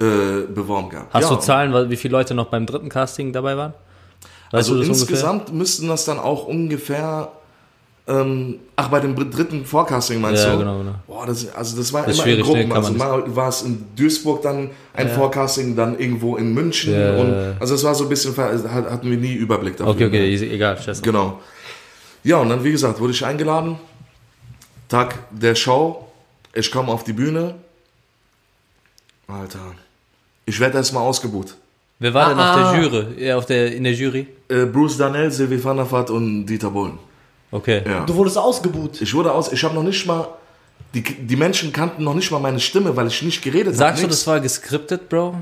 [0.00, 1.12] äh, beworben gehabt.
[1.12, 1.36] Hast ja.
[1.36, 3.74] du Zahlen, wie viele Leute noch beim dritten Casting dabei waren?
[4.52, 7.32] Weißt Also insgesamt müssten das dann auch ungefähr.
[8.08, 10.58] Ähm, ach, bei dem dritten Forecasting meinst Ja, du?
[10.58, 10.94] genau, genau.
[11.08, 12.52] Boah, das, also das war Das immer in schwierig, ne?
[12.52, 12.68] Gruppen.
[12.72, 16.92] Kann Also mal war es in Duisburg dann ein Forecasting, dann irgendwo in München.
[16.94, 17.16] Ja.
[17.16, 19.92] Und, also es war so ein bisschen, hatten wir nie Überblick dafür.
[19.92, 20.26] Okay, okay, ne?
[20.28, 21.02] easy, egal, scheiße.
[21.02, 21.40] Genau.
[22.22, 23.76] Ja, und dann, wie gesagt, wurde ich eingeladen.
[24.88, 26.06] Tag der Show.
[26.54, 27.56] Ich komme auf die Bühne.
[29.26, 29.58] Alter.
[30.44, 31.56] Ich werde erstmal ausgebucht.
[31.98, 32.72] Wer war denn Ah, auf ah.
[32.72, 33.24] der Jury?
[33.24, 34.28] Ja, auf der, in der Jury?
[34.48, 36.98] Äh, Bruce Danell, Sylvie van der Vaart und Dieter Bohlen.
[37.56, 37.82] Okay.
[37.86, 38.04] Ja.
[38.04, 39.00] Du wurdest ausgebuht.
[39.00, 40.28] Ich wurde aus, ich habe noch nicht mal,
[40.94, 43.76] die, die Menschen kannten noch nicht mal meine Stimme, weil ich nicht geredet habe.
[43.76, 45.36] Sagst du, das war geskriptet, Bro?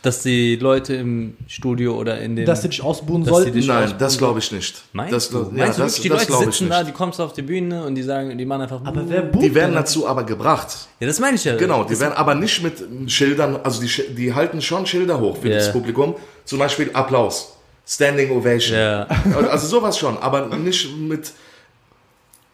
[0.00, 2.44] Dass die Leute im Studio oder in den...
[2.44, 3.52] Dass sie dich ausbuhen sollten.
[3.52, 3.98] dich Nein, ausbuchen.
[4.00, 4.82] das glaube ich nicht.
[4.92, 5.36] Meinst das, du?
[5.52, 7.94] Meinst du das, wirklich, die das Leute sitzen da, die kommst auf die Bühne und
[7.94, 8.80] die sagen, die machen einfach...
[8.84, 10.88] Aber wer bucht Die werden dazu aber gebracht.
[10.98, 11.54] ja, das meine ich ja.
[11.56, 15.36] Genau, die das, werden aber nicht mit Schildern, also die, die halten schon Schilder hoch
[15.36, 15.58] für Ja.
[15.58, 16.16] das Publikum.
[16.46, 17.56] Zum Beispiel Applaus,
[17.94, 18.76] Standing Ovation.
[18.78, 19.06] Ja.
[19.50, 21.32] Also sowas schon, aber nicht mit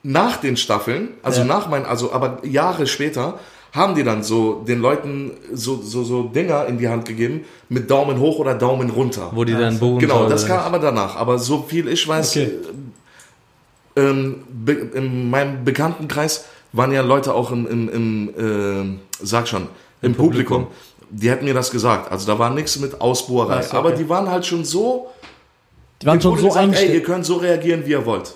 [0.03, 1.47] nach den Staffeln, also Ja.
[1.47, 3.39] nach meinen, also aber Jahre später
[3.73, 7.91] haben die dann so den Leuten so, so, so Dinger in die Hand gegeben mit
[7.91, 9.31] Daumen hoch oder Daumen runter.
[9.35, 11.17] Wo die dann buchen Genau, das kam aber danach.
[11.17, 12.51] Aber so viel ich weiß, Okay.
[13.97, 14.45] äh, ähm,
[14.95, 19.67] in meinem Bekanntenkreis waren ja Leute auch im, im, im äh, sag schon,
[20.03, 20.65] im, Publikum.
[20.65, 20.67] Publikum.
[21.11, 22.11] Die hätten mir das gesagt.
[22.13, 23.63] Also da war nichts mit Ausbohrerei.
[23.63, 23.99] So, Aber okay.
[23.99, 25.09] die waren halt schon so,
[26.03, 28.35] Die waren schon so gesagt, ey, ihr könnt so reagieren, wie ihr wollt.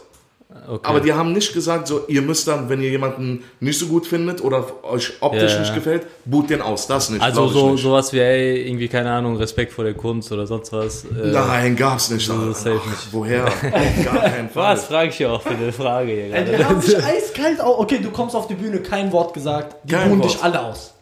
[0.68, 0.80] Okay.
[0.86, 4.06] Aber die haben nicht gesagt, so, ihr müsst dann, wenn ihr jemanden nicht so gut
[4.06, 5.60] findet oder euch optisch Ja.
[5.60, 6.86] nicht gefällt, boot den aus.
[6.86, 7.22] Das nicht.
[7.22, 7.82] also so nicht.
[7.82, 11.04] sowas wie, ey, irgendwie, keine Ahnung, Respekt vor der Kunst oder sonst was.
[11.04, 12.26] Äh, Nein, gab's nicht.
[12.26, 13.08] So, Ach, safe nicht.
[13.12, 13.46] woher?
[13.46, 13.60] Auf
[14.04, 14.76] gar keinen Fall.
[14.76, 16.56] Was frage ich ja auch für eine Frage hier Ey, gerade.
[16.58, 19.76] die haben dich eiskalt au- Okay, du kommst auf die Bühne, kein Wort gesagt.
[19.84, 20.34] Die Kein buhen Wort.
[20.34, 20.92] dich alle aus.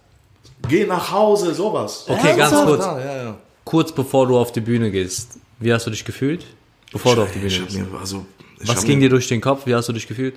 [0.69, 2.05] Geh nach Hause, sowas.
[2.07, 2.67] Okay, ganz Ernsthaft?
[2.67, 2.85] kurz.
[2.85, 3.35] Ja, ja, ja.
[3.65, 6.45] Kurz bevor du auf die Bühne gehst, wie hast du dich gefühlt?
[6.93, 8.27] Bevor du auf die Bühne ich mir, also,
[8.59, 9.67] ich Was ging mir, dir durch den Kopf?
[9.67, 10.35] Wie hast du dich gefühlt?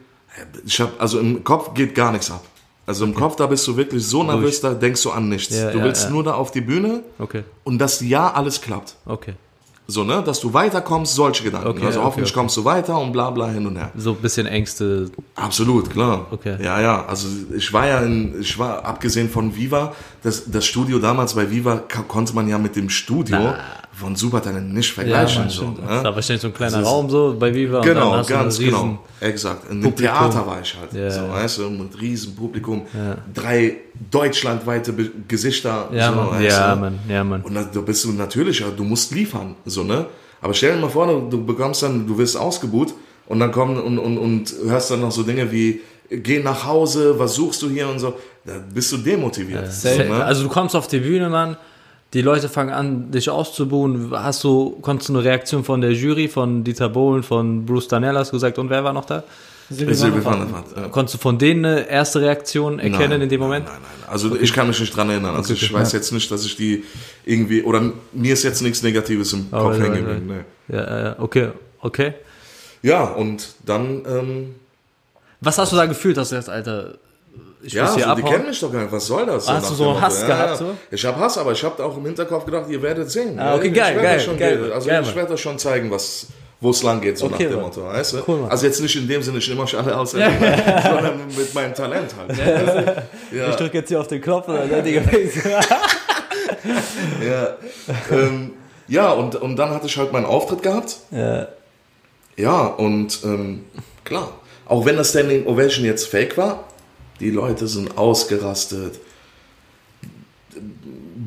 [0.65, 2.43] Ich hab, also im Kopf geht gar nichts ab.
[2.86, 5.55] Also im Kopf, da bist du wirklich so nervös, da denkst du an nichts.
[5.55, 6.09] Ja, du ja, willst ja.
[6.09, 8.95] nur da auf die Bühne Okay, und dass ja alles klappt.
[9.05, 9.33] okay.
[9.86, 10.23] So, ne?
[10.23, 11.67] Dass du weiterkommst, solche Gedanken.
[11.67, 12.39] Okay, also okay, hoffentlich okay.
[12.39, 13.91] kommst du weiter und bla bla hin und her.
[13.97, 15.12] So ein bisschen Ängste.
[15.36, 16.27] Absolut, klar.
[16.31, 16.55] Okay.
[16.63, 17.05] Ja, ja.
[17.05, 21.51] Also ich war ja in, ich war abgesehen von Viva, das, das Studio damals bei
[21.51, 23.55] Viva konnte man ja mit dem Studio
[23.93, 25.49] von Supertalent nicht vergleichen.
[25.49, 25.82] so, stimmt.
[25.82, 25.88] ne?
[25.88, 27.82] Das war wahrscheinlich so ein kleiner Raum so bei Viva.
[27.82, 28.99] Genau, ganz genau.
[29.19, 29.69] Exakt.
[29.69, 30.15] In dem Publikum.
[30.15, 30.93] Theater war ich halt.
[30.93, 31.12] Ja.
[31.12, 32.84] So, weißt du, mit riesen Publikum.
[33.34, 33.77] Drei
[34.12, 35.89] deutschlandweite Be Gesichter.
[35.93, 36.43] Ja, so, Mann.
[36.43, 36.75] Ja.
[36.75, 36.99] Mann.
[37.08, 37.41] Ja, Mann.
[37.41, 39.56] Und da, bist du natürlich, ja, du musst liefern.
[39.65, 40.08] So, ne?
[40.41, 42.93] Aber stell dir mal vor, du, bekommst dann, du wirst ausgebuht
[43.27, 47.17] und dann kommen und, und, und hörst dann noch so Dinge wie, geh nach Hause,
[47.17, 48.15] was suchst du hier und so.
[48.45, 49.71] Da bist du demotiviert.
[49.71, 50.23] so, ne?
[50.23, 51.56] Also du kommst auf die Bühne, Mann.
[52.13, 54.12] Die Leute fangen an, dich auszubuhen.
[54.12, 58.15] Hast du, konntest du eine Reaktion von der Jury, von Dieter Bohlen, von Bruce Danell,
[58.15, 59.23] hast du gesagt, und wer war noch da?
[59.69, 60.26] Wanderfahrt.
[60.52, 60.89] van der.
[60.89, 63.65] Konntest du von denen eine erste Reaktion erkennen Nein, in dem Moment?
[63.65, 64.10] Nein, nein, nein.
[64.10, 65.36] Also ich kann mich nicht dran erinnern.
[65.36, 66.84] Also ich weiß jetzt nicht, dass ich die
[67.26, 70.45] irgendwie, oder mir ist jetzt nichts Negatives im Kopf right, hängen geblieben.
[70.67, 70.76] Nee.
[70.76, 71.49] Ja, okay,
[71.80, 72.13] okay.
[72.82, 74.56] Ja, und dann, ähm,
[75.41, 76.17] Was hast du da gefühlt?
[76.17, 76.95] Hast du gesagt, Alter,
[77.65, 78.36] ich ja, muss hier also, die abhauen?
[78.36, 78.91] kennen mich doch gar nicht.
[78.91, 79.47] Was soll das?
[79.47, 80.02] Hast nach du so Motto.
[80.02, 80.56] Hass ja, gehabt, ja.
[80.58, 80.76] so?
[80.91, 83.39] Ich habe Hass, aber ich habe auch im Hinterkopf gedacht, ihr werdet sehen.
[83.39, 86.28] Ah, okay, ich geil, geil, schon, geil, Also geil, ich werde das schon zeigen, was,
[86.60, 87.62] wo es lang geht, so Okay, nach dem.
[87.62, 88.23] Motto, weißt du?
[88.28, 91.73] Cool, also jetzt nicht in dem Sinne, ich nehme euch alle aus, sondern mit meinem
[91.73, 92.38] Talent halt.
[93.32, 95.02] Ja, Ich drücke jetzt hier auf den Knopf und dann Digga
[97.26, 97.58] ja,
[98.12, 98.52] ähm,
[98.89, 100.97] ja und, und dann hatte ich halt meinen Auftritt gehabt.
[101.12, 101.47] Ja.
[102.36, 103.63] Ja, und ähm,
[104.04, 104.34] klar,
[104.65, 106.65] auch wenn das Standing Ovation jetzt fake war,
[107.19, 108.99] die Leute sind ausgerastet.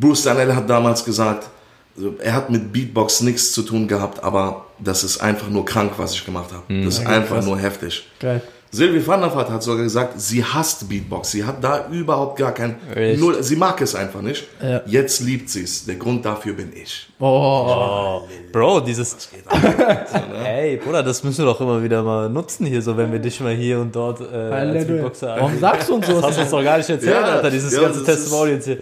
[0.01, 1.49] Bruce Danell hat damals gesagt,
[1.97, 5.93] also er hat mit Beatbox nichts zu tun gehabt, aber das ist einfach nur krank,
[5.97, 6.85] was ich gemacht habe.
[6.85, 8.07] Das ist einfach nur heftig.
[8.21, 8.43] Geil.
[8.73, 11.31] Sylvie van der Vaart hat sogar gesagt, sie hasst Beatbox.
[11.31, 12.77] Sie hat da überhaupt gar kein...
[12.95, 13.21] Echt?
[13.21, 14.45] Null, sie mag es einfach nicht.
[14.63, 14.83] Ja.
[14.87, 15.87] Jetzt liebt sie es.
[15.87, 17.09] Der Grund dafür bin ich.
[17.19, 18.23] Oh.
[18.53, 19.17] Bro, dieses.
[20.45, 23.41] Ey, Bruder, das müssen wir doch immer wieder mal nutzen hier, so wenn wir dich
[23.41, 24.87] mal hier und dort äh, als.
[24.87, 26.27] Beatboxer Warum sagst du uns Das sowas?
[26.29, 28.61] hast du uns doch gar nicht erzählt, Ja, Alter, dieses ja, ganze das ist- Testimonial
[28.63, 28.79] hier.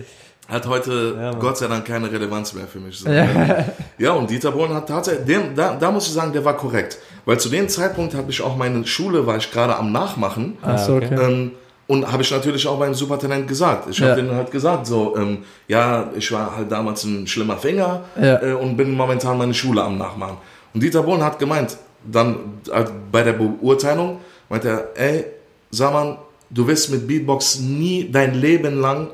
[0.47, 1.39] Hat heute Mann.
[1.41, 2.99] Gott sei Dank keine Relevanz mehr für mich.
[2.99, 3.09] So.
[3.11, 6.99] Ja, und Dieter Bohlen hat tatsächlich, dem, da, da muss ich sagen, der war korrekt.
[7.27, 10.59] Weil zu dem Zeitpunkt habe ich auch meine Schule, war ich gerade am Nachmachen.
[10.63, 11.15] Achso, okay.
[11.15, 11.53] Ähm,
[11.87, 13.89] und habe ich natürlich auch beim Supertalent gesagt.
[13.91, 14.17] Ich habe Ja.
[14.17, 18.43] denen halt gesagt, so, ähm, ja, ich war halt damals ein schlimmer Finger Ja.
[18.43, 20.37] äh, und bin momentan meine Schule am Nachmachen.
[20.73, 21.77] Und Dieter Bohlen hat gemeint,
[22.11, 22.37] dann
[22.73, 25.25] äh, bei der Beurteilung, meint er, ey,
[25.71, 26.19] Saman,
[26.51, 29.09] du wirst mit Beatbox nie dein Leben lang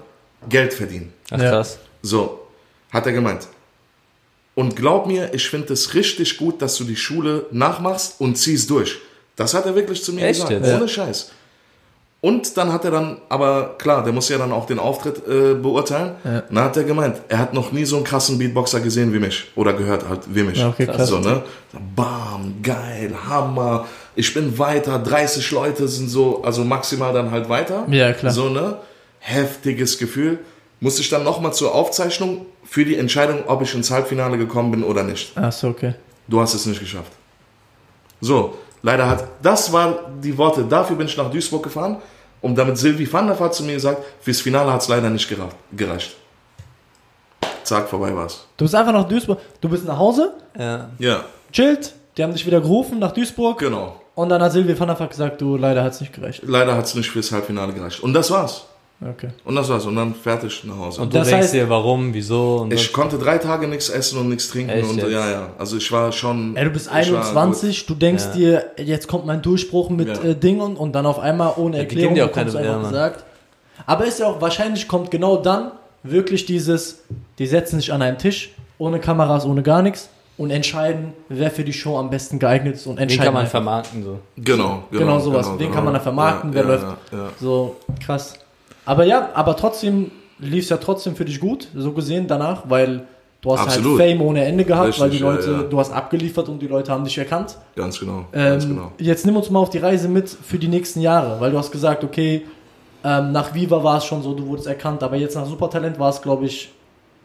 [0.49, 1.13] Geld verdienen.
[1.31, 1.51] Ach Ja.
[1.51, 1.79] krass.
[2.03, 2.41] So,
[2.93, 3.47] hat er gemeint.
[4.61, 8.69] Und glaub mir, ich finde es richtig gut, dass du die Schule nachmachst und ziehst
[8.69, 8.99] durch.
[9.35, 10.67] Das hat er wirklich zu mir Echt gesagt.
[10.67, 11.31] Ohne Scheiß.
[12.21, 15.55] Und dann hat er dann, aber klar, der muss ja dann auch den Auftritt äh,
[15.55, 16.11] beurteilen.
[16.23, 16.43] Ja.
[16.51, 19.47] Dann hat er gemeint, er hat noch nie so einen krassen Beatboxer gesehen wie mich.
[19.57, 20.59] Oder gehört halt wie mich.
[20.59, 21.09] Ja, okay, krass.
[21.09, 21.43] So, ne?
[21.97, 23.87] Bam, geil, Hammer.
[24.15, 27.87] Ich bin weiter, 30 Leute sind so, also maximal dann halt weiter.
[27.89, 28.31] Ja, klar.
[28.31, 28.77] So, ne?
[29.21, 30.41] Heftiges Gefühl.
[30.81, 34.83] Musste ich dann nochmal zur Aufzeichnung für die Entscheidung, ob ich ins Halbfinale gekommen bin
[34.83, 35.37] oder nicht.
[35.37, 35.95] Achso, okay.
[36.27, 37.13] Du hast es nicht geschafft.
[38.21, 40.65] So, leider hat, das waren die Worte.
[40.65, 41.99] Dafür bin ich nach Duisburg gefahren.
[42.41, 45.29] Und damit Sylvie van der Vaart zu mir gesagt, fürs Finale hat es leider nicht
[45.77, 46.17] gereicht.
[47.65, 48.47] Zack, vorbei war's.
[48.57, 49.39] Du bist einfach nach Duisburg.
[49.61, 50.89] Du bist nach Hause, Ja.
[50.99, 51.93] Ja, chillt.
[52.17, 53.59] Die haben dich wieder gerufen nach Duisburg.
[53.59, 54.01] genau.
[54.15, 56.43] Und dann hat Silvia van der Vaart gesagt, du, leider hat es nicht gereicht.
[56.45, 58.01] Leider hat es nicht fürs Halbfinale gereicht.
[58.03, 58.65] Und das war's.
[59.03, 59.29] Okay.
[59.47, 59.87] Und das war's.
[59.87, 61.01] Und dann fertig nach Hause.
[61.01, 64.19] Und du Das denkst heißt- dir, warum, wieso und ich konnte drei Tage nichts essen
[64.21, 64.71] und nichts trinken.
[64.71, 65.11] Echt und jetzt?
[65.11, 65.49] ja, ja.
[65.59, 66.55] Also ich war schon.
[66.55, 67.27] Ey, du bist ich war gut.
[67.37, 68.33] 21, du denkst Ja.
[68.35, 70.23] dir, jetzt kommt mein Durchbruch mit Ja.
[70.23, 72.89] äh, Ding und, und dann auf einmal ohne Erklärung dir auch bekommst du keine- einfach
[72.91, 73.25] gesagt.
[73.87, 75.71] Aber ist ja auch, wahrscheinlich kommt genau dann
[76.03, 76.99] wirklich dieses,
[77.39, 81.65] die setzen sich an einen Tisch, ohne Kameras, ohne gar nichts und entscheiden, wer für
[81.65, 83.25] die Show am besten geeignet ist und Den entscheiden.
[83.25, 84.19] kann man vermarkten so.
[84.37, 85.01] Genau, genau.
[85.05, 85.51] Genau sowas.
[85.59, 86.85] Den kann man dann vermarkten, wer läuft.
[87.13, 87.29] Ja, ja.
[87.41, 88.35] So, krass.
[88.91, 93.07] Aber ja, aber trotzdem lief es ja trotzdem für dich gut, so gesehen danach, weil
[93.41, 94.01] du hast Absolut.
[94.01, 95.63] halt Fame ohne Ende gehabt, Richtig, weil die ja, Leute, ja.
[95.63, 97.57] du hast abgeliefert und die Leute haben dich erkannt.
[97.77, 98.25] Ganz genau.
[98.33, 98.93] ganz Ähm, genau.
[98.99, 101.71] Jetzt nimm uns mal auf die Reise mit für die nächsten Jahre, weil du hast
[101.71, 102.43] gesagt, okay,
[103.05, 106.11] ähm, nach Viva war es schon so, du wurdest erkannt, aber jetzt nach Supertalent war
[106.11, 106.73] es, glaube ich,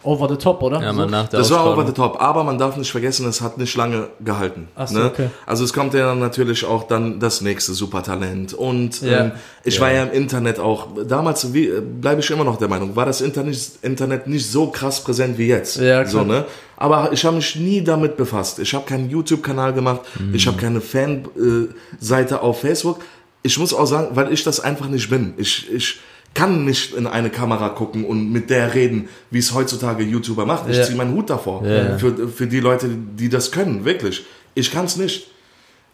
[0.05, 0.81] over the top, oder?
[0.81, 0.97] Ja, so?
[0.99, 3.57] man nach der Das war over the top, aber man darf nicht vergessen, es hat
[3.57, 4.67] nicht lange gehalten.
[4.75, 5.05] Ach so, ne?
[5.05, 5.29] okay.
[5.45, 8.53] Also es kommt ja dann natürlich auch dann das nächste Supertalent.
[8.53, 9.19] Und Ja.
[9.25, 9.31] ähm,
[9.63, 12.95] ich war ja im Internet auch, damals wie- äh, bleibe ich immer noch der Meinung,
[12.95, 15.77] war das Internet, Internet nicht so krass präsent wie jetzt.
[15.77, 16.07] Ja, klar.
[16.07, 16.45] so, ne?
[16.77, 18.59] Aber ich habe mich nie damit befasst.
[18.59, 20.01] Ich habe keinen YouTube-Kanal gemacht,
[20.33, 22.99] ich habe keine Fanseite auf Facebook.
[23.43, 25.33] Ich muss auch sagen, weil ich das einfach nicht bin.
[25.37, 25.99] Ich, ich
[26.35, 30.69] kann nicht in eine Kamera gucken und mit der reden, wie es heutzutage YouTuber macht.
[30.69, 30.83] Ich Ja.
[30.83, 31.65] ziehe meinen Hut davor.
[31.65, 31.97] Ja.
[31.97, 34.23] Für, für die Leute, die das können, wirklich.
[34.53, 35.31] Ich kann es nicht.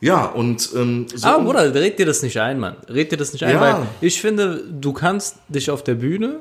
[0.01, 2.75] Ja, und ähm, so Aber Bruder, red dir das nicht ein, Mann.
[2.89, 3.61] Red dir das nicht ein, Ja.
[3.61, 6.39] weil ich finde, du kannst dich auf der Bühne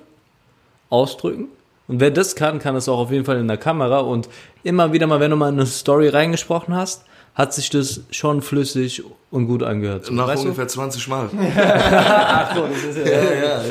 [0.89, 1.49] ausdrücken.
[1.87, 3.99] Und wer das kann, kann es auch auf jeden Fall in der Kamera.
[3.99, 4.29] Und
[4.63, 9.03] immer wieder mal, wenn du mal eine Story reingesprochen hast, hat sich das schon flüssig
[9.31, 10.11] und gut angehört.
[10.11, 10.49] Nach weißt du?
[10.49, 11.31] ungefähr 20 Mal.
[11.57, 13.63] Ach so, das ist ja, ja, ja,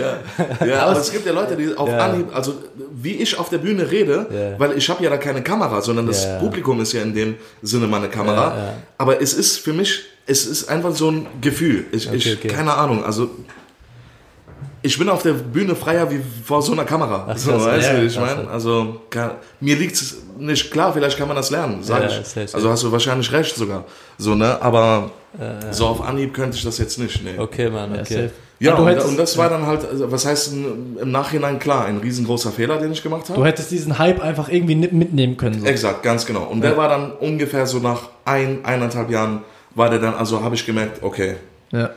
[0.61, 0.65] ja.
[0.65, 1.97] ja aber es gibt ja Leute, die auf Ja.
[2.05, 2.53] Anhieb, also
[2.93, 4.59] wie ich auf der Bühne rede, Ja.
[4.59, 6.39] weil ich habe ja da keine Kamera, sondern das Ja.
[6.39, 8.49] Publikum ist ja in dem Sinne meine Kamera.
[8.49, 8.73] Ja, ja.
[8.97, 11.85] Aber es ist für mich, es ist einfach so ein Gefühl.
[11.91, 12.47] Ich, Okay, ich okay.
[12.47, 13.29] keine Ahnung, also
[14.81, 17.27] ich bin auf der Bühne freier wie vor so einer Kamera.
[17.29, 18.43] Ach, so, weißt ja, du, ich meine?
[18.43, 18.49] ja.
[18.49, 22.13] Also kann, mir liegt es nicht klar, vielleicht kann man das lernen, sag Ja, ich.
[22.15, 22.55] safe, safe.
[22.55, 23.83] Also hast du wahrscheinlich recht sogar.
[24.17, 24.61] So, ne?
[24.61, 25.11] Aber
[25.71, 27.23] so auf Anhieb könnte ich das jetzt nicht.
[27.23, 27.37] Nee.
[27.37, 28.29] Okay, Mann, okay.
[28.61, 31.85] Ja, du und, hättest, und das war dann halt, also was heißt im Nachhinein klar,
[31.85, 33.45] ein riesengroßer Fehler, den ich gemacht du habe.
[33.45, 35.61] hättest diesen Hype einfach irgendwie mitnehmen können.
[35.61, 35.65] So.
[35.65, 36.43] Exakt, ganz genau.
[36.43, 39.43] Und der war dann ungefähr so nach ein, eineinhalb Jahren,
[39.75, 41.35] war der dann, also habe ich gemerkt, okay,
[41.71, 41.91] Ja.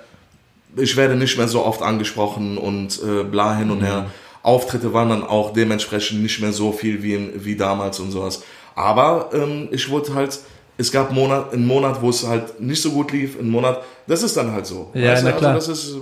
[0.76, 4.06] Ich werde nicht mehr so oft angesprochen und äh, bla hin und her.
[4.42, 8.42] Auftritte waren dann auch dementsprechend nicht mehr so viel wie, wie damals und sowas.
[8.74, 10.38] Aber ähm, ich wurde halt,
[10.78, 14.22] Es gab Monat, einen Monat, wo es halt nicht so gut lief, einen Monat, das
[14.22, 14.90] ist dann halt so.
[14.94, 15.26] Ja, Weißt du?
[15.26, 15.54] na klar.
[15.54, 15.94] Also das ist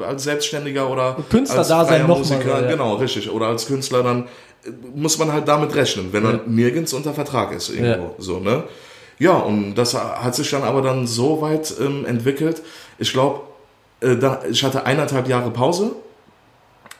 [0.00, 2.70] äh, als Selbstständiger oder Künstler als da sein freier noch mal Musiker, so, ja.
[2.70, 3.30] genau, richtig.
[3.30, 4.24] Oder als Künstler dann
[4.64, 6.40] äh, muss man halt damit rechnen, wenn Ja.
[6.46, 8.06] nirgends unter Vertrag ist irgendwo.
[8.06, 8.10] Ja.
[8.18, 8.64] So, ne?
[9.18, 12.62] Ja, und das hat sich dann aber dann so weit ähm, entwickelt.
[12.98, 13.42] Ich glaube,
[14.00, 15.92] äh, da- ich hatte eineinhalb Jahre Pause,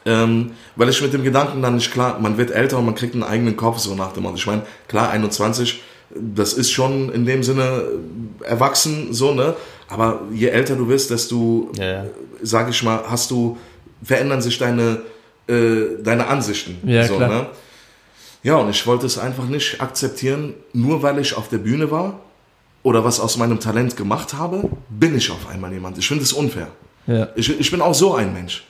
[0.05, 3.13] ähm, weil ich mit dem Gedanken dann nicht klar, man wird älter und man kriegt
[3.13, 4.35] einen eigenen Kopf, so nach dem Motto.
[4.35, 5.81] Ich meine, klar, 21,
[6.15, 7.83] das ist schon in dem Sinne
[8.41, 9.55] äh, erwachsen, so, ne?
[9.87, 12.05] Aber je älter du wirst, desto, Ja, ja.
[12.41, 13.57] sag ich mal, hast du,
[14.03, 15.01] verändern sich deine,
[15.47, 16.77] äh, deine Ansichten.
[16.89, 17.29] Ja, so, klar.
[17.29, 17.45] Ne?
[18.43, 22.19] Ja, und ich wollte es einfach nicht akzeptieren, nur weil ich auf der Bühne war
[22.81, 25.99] oder was aus meinem Talent gemacht habe, bin ich auf einmal jemand.
[25.99, 26.69] Ich finde es unfair.
[27.07, 27.27] Ja.
[27.35, 28.63] Ich, ich bin auch so ein Mensch.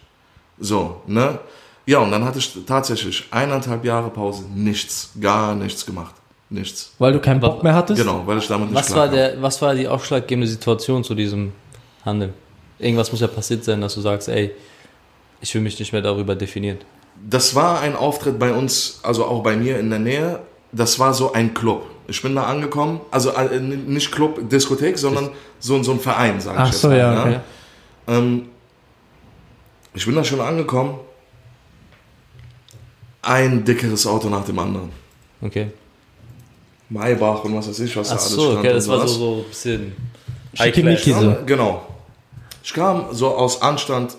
[0.59, 1.39] So, ne?
[1.85, 6.15] Ja, und dann hatte ich tatsächlich eineinhalb Jahre Pause, nichts, gar nichts gemacht.
[6.49, 6.93] Nichts.
[6.99, 8.01] Weil du keinen Bock mehr hattest?
[8.01, 11.53] Genau, weil ich damit nicht Was war, der, was war die ausschlaggebende Situation zu diesem
[12.05, 12.33] Handeln?
[12.77, 14.51] Irgendwas muss ja passiert sein, dass du sagst, ey,
[15.39, 16.79] ich will mich nicht mehr darüber definieren.
[17.29, 20.39] Das war ein Auftritt bei uns, also auch bei mir in der Nähe.
[20.71, 21.85] Das war so ein Club.
[22.07, 26.57] Ich bin da angekommen, also äh, nicht Club, Diskothek, sondern so, so ein Verein, sage
[26.57, 26.97] ich Ach jetzt so, mal.
[26.97, 27.21] ja, ne?
[27.21, 27.39] okay.
[28.07, 28.47] Ähm,
[29.93, 30.99] ich bin da schon angekommen.
[33.21, 34.89] Ein dickeres Auto nach dem anderen.
[35.41, 35.67] Okay.
[36.89, 38.57] Maybach und was weiß ich, was da Ach alles so, stand.
[38.59, 39.95] okay, das war so, so ein bisschen
[40.53, 41.37] Schickimicki so.
[41.45, 41.87] Genau.
[42.63, 44.15] Ich kam so aus Anstand,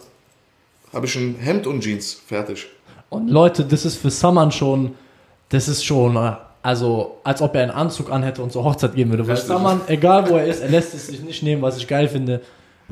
[0.93, 2.67] habe ich ein Hemd und Jeans, fertig.
[3.11, 4.95] Und Leute, das ist für Saman schon,
[5.51, 9.11] das ist schon, äh, also als ob er einen Anzug anhätte und zur Hochzeit gehen
[9.11, 9.27] würde.
[9.27, 9.37] Weil.
[9.37, 12.41] Saman, egal wo er ist, er lässt es sich nicht nehmen, was ich geil finde.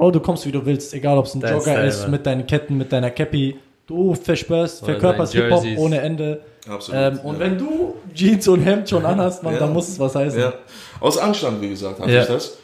[0.01, 2.25] Bro, du kommst wie du willst, egal ob es ein Dein Jogger Style, ist, mit
[2.25, 3.57] deinen Ketten, mit deiner Cappy.
[3.87, 5.79] Du verspürst, Oder verkörperst Hip-Hop Jerseys.
[5.79, 6.41] ohne Ende.
[6.67, 7.01] Absolut.
[7.01, 7.41] Ähm, und ja.
[7.41, 9.61] wenn du Jeans und Hemd schon anhast, man, Ja.
[9.61, 10.41] dann muss es was heißen.
[10.41, 10.55] Ja.
[11.01, 12.23] Aus Anstand, wie gesagt, hatte Ja.
[12.23, 12.57] ich das.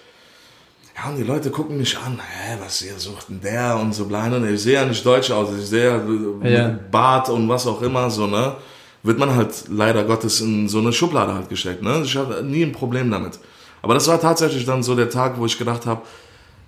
[0.97, 4.07] Ja, und die Leute gucken mich an, hä, was hier sucht denn der und so
[4.07, 4.49] bleine.
[4.51, 6.01] Ich sehe ja nicht deutsch aus, ich sehe
[6.43, 6.79] ja Ja.
[6.91, 8.55] Bart und was auch immer, so, ne?
[9.03, 12.01] Wird man halt leider Gottes in so eine Schublade halt gesteckt, ne?
[12.03, 13.39] Ich hatte nie ein Problem damit.
[13.83, 16.01] Aber das war tatsächlich dann so der Tag, wo ich gedacht habe,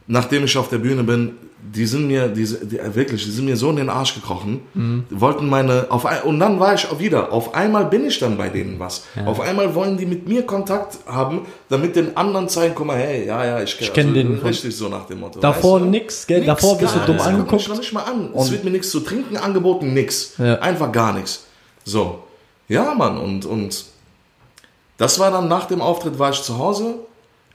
[0.09, 3.57] nachdem ich auf der Bühne bin, die sind mir, die, die, wirklich, die sind mir
[3.57, 7.33] so in den Arsch gekrochen, die wollten meine, auf und dann war ich auch wieder,
[7.33, 9.03] auf einmal bin ich dann bei denen was.
[9.27, 13.27] Auf einmal wollen die mit mir Kontakt haben, damit den anderen zeigen, guck mal, hey,
[13.27, 15.41] ja, ja, ich, Ich kenn den von- Richtig so nach dem Motto.
[15.41, 15.91] Davor weißt du?
[15.91, 16.39] nix, gell?
[16.41, 17.25] Nix, Davor bist du dumm nichts.
[17.25, 17.69] Guck mich angeguckt.
[17.69, 18.29] noch nicht mal an.
[18.31, 20.35] Und- es wird mir nichts zu trinken angeboten, nix.
[20.39, 20.55] Ja.
[20.61, 21.45] Einfach gar nichts.
[21.85, 22.21] So.
[22.69, 23.85] Ja, Mann, und, und
[24.97, 26.95] das war dann nach dem Auftritt, war ich zu Hause.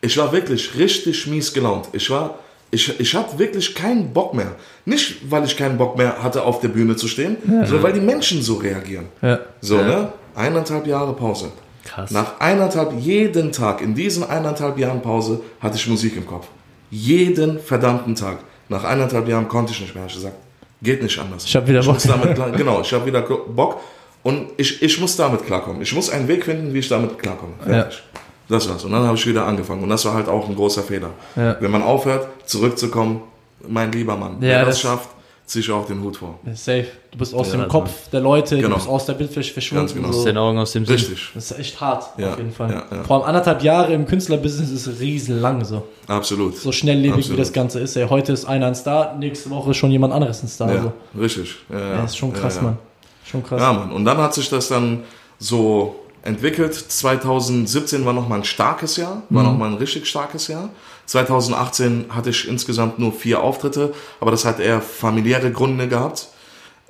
[0.02, 1.88] Ich war wirklich richtig mies gelaunt.
[1.94, 2.36] Ich war,
[2.74, 4.56] ich, ich hatte wirklich keinen Bock mehr.
[4.86, 8.02] Nicht, weil ich keinen Bock mehr hatte, auf der Bühne zu stehen, sondern weil die
[8.02, 9.06] Menschen so reagieren.
[9.22, 9.40] Ja.
[9.62, 10.12] So, ne?
[10.36, 11.52] Eineinhalb Jahre Pause.
[11.86, 12.12] Krass.
[12.12, 16.48] Nach eineinhalb, jeden Tag, in diesen eineinhalb Jahren Pause, hatte ich Musik im Kopf.
[16.90, 18.40] Jeden verdammten Tag.
[18.70, 20.06] Nach eineinhalb Jahren konnte ich nicht mehr.
[20.08, 20.36] Ich gesagt,
[20.82, 21.46] geht nicht anders.
[21.46, 21.96] Ich hab wieder ich Bock.
[21.96, 23.82] Muss damit klar, genau, ich habe wieder Bock.
[24.24, 25.82] Und ich, ich muss damit klarkommen.
[25.82, 27.54] Ich muss einen Weg finden, wie ich damit klarkomme.
[27.62, 28.02] Fertig.
[28.50, 28.84] Das war's.
[28.84, 29.84] Und dann habe ich wieder angefangen.
[29.84, 31.12] Und das war halt auch ein großer Fehler.
[31.36, 31.56] Ja.
[31.60, 33.22] Wenn man aufhört, zurückzukommen,
[33.68, 35.10] mein lieber Mann, Ja, wer das, das- schafft,
[35.46, 36.40] ziehe ich auch den Hut vor.
[36.54, 36.86] Safe.
[37.12, 38.70] Du bist aus Ja, dem also- Kopf der Leute, Genau.
[38.70, 39.84] du bist aus der Bildfläche verschwunden.
[39.86, 40.08] Ganz genau.
[40.10, 40.26] Aus So.
[40.26, 40.96] den Augen, aus dem Sinn.
[40.96, 41.32] Richtig.
[41.34, 42.72] Das ist echt hart, Ja, auf jeden Fall.
[42.72, 43.04] ja, ja.
[43.04, 45.84] Vor allem anderthalb Jahre im Künstlerbusiness ist riesen lang so.
[46.08, 46.58] Absolut.
[46.58, 47.38] So schnelllebig Absolut.
[47.38, 47.96] wie das Ganze ist.
[47.96, 50.74] Ey, heute ist einer ein Star, nächste Woche ist schon jemand anderes ein Star.
[50.74, 51.20] Ja, So.
[51.20, 51.56] richtig.
[51.70, 51.88] Ja, ja.
[51.96, 52.68] Ja, ist schon krass, ja, ja.
[52.70, 52.78] Mann.
[53.26, 53.62] Schon krass.
[53.62, 53.92] Ja, Mann.
[53.92, 55.04] Und dann hat sich das dann
[55.40, 56.74] so entwickelt.
[56.74, 60.70] 2017 war nochmal ein starkes Jahr, war nochmal ein richtig starkes Jahr.
[61.06, 66.30] 2018 hatte ich insgesamt nur vier Auftritte, aber das hat eher familiäre Gründe gehabt.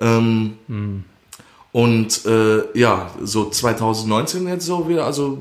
[0.00, 0.54] Ähm,
[1.72, 5.38] Und äh, ja, so 2019 jetzt so wieder, also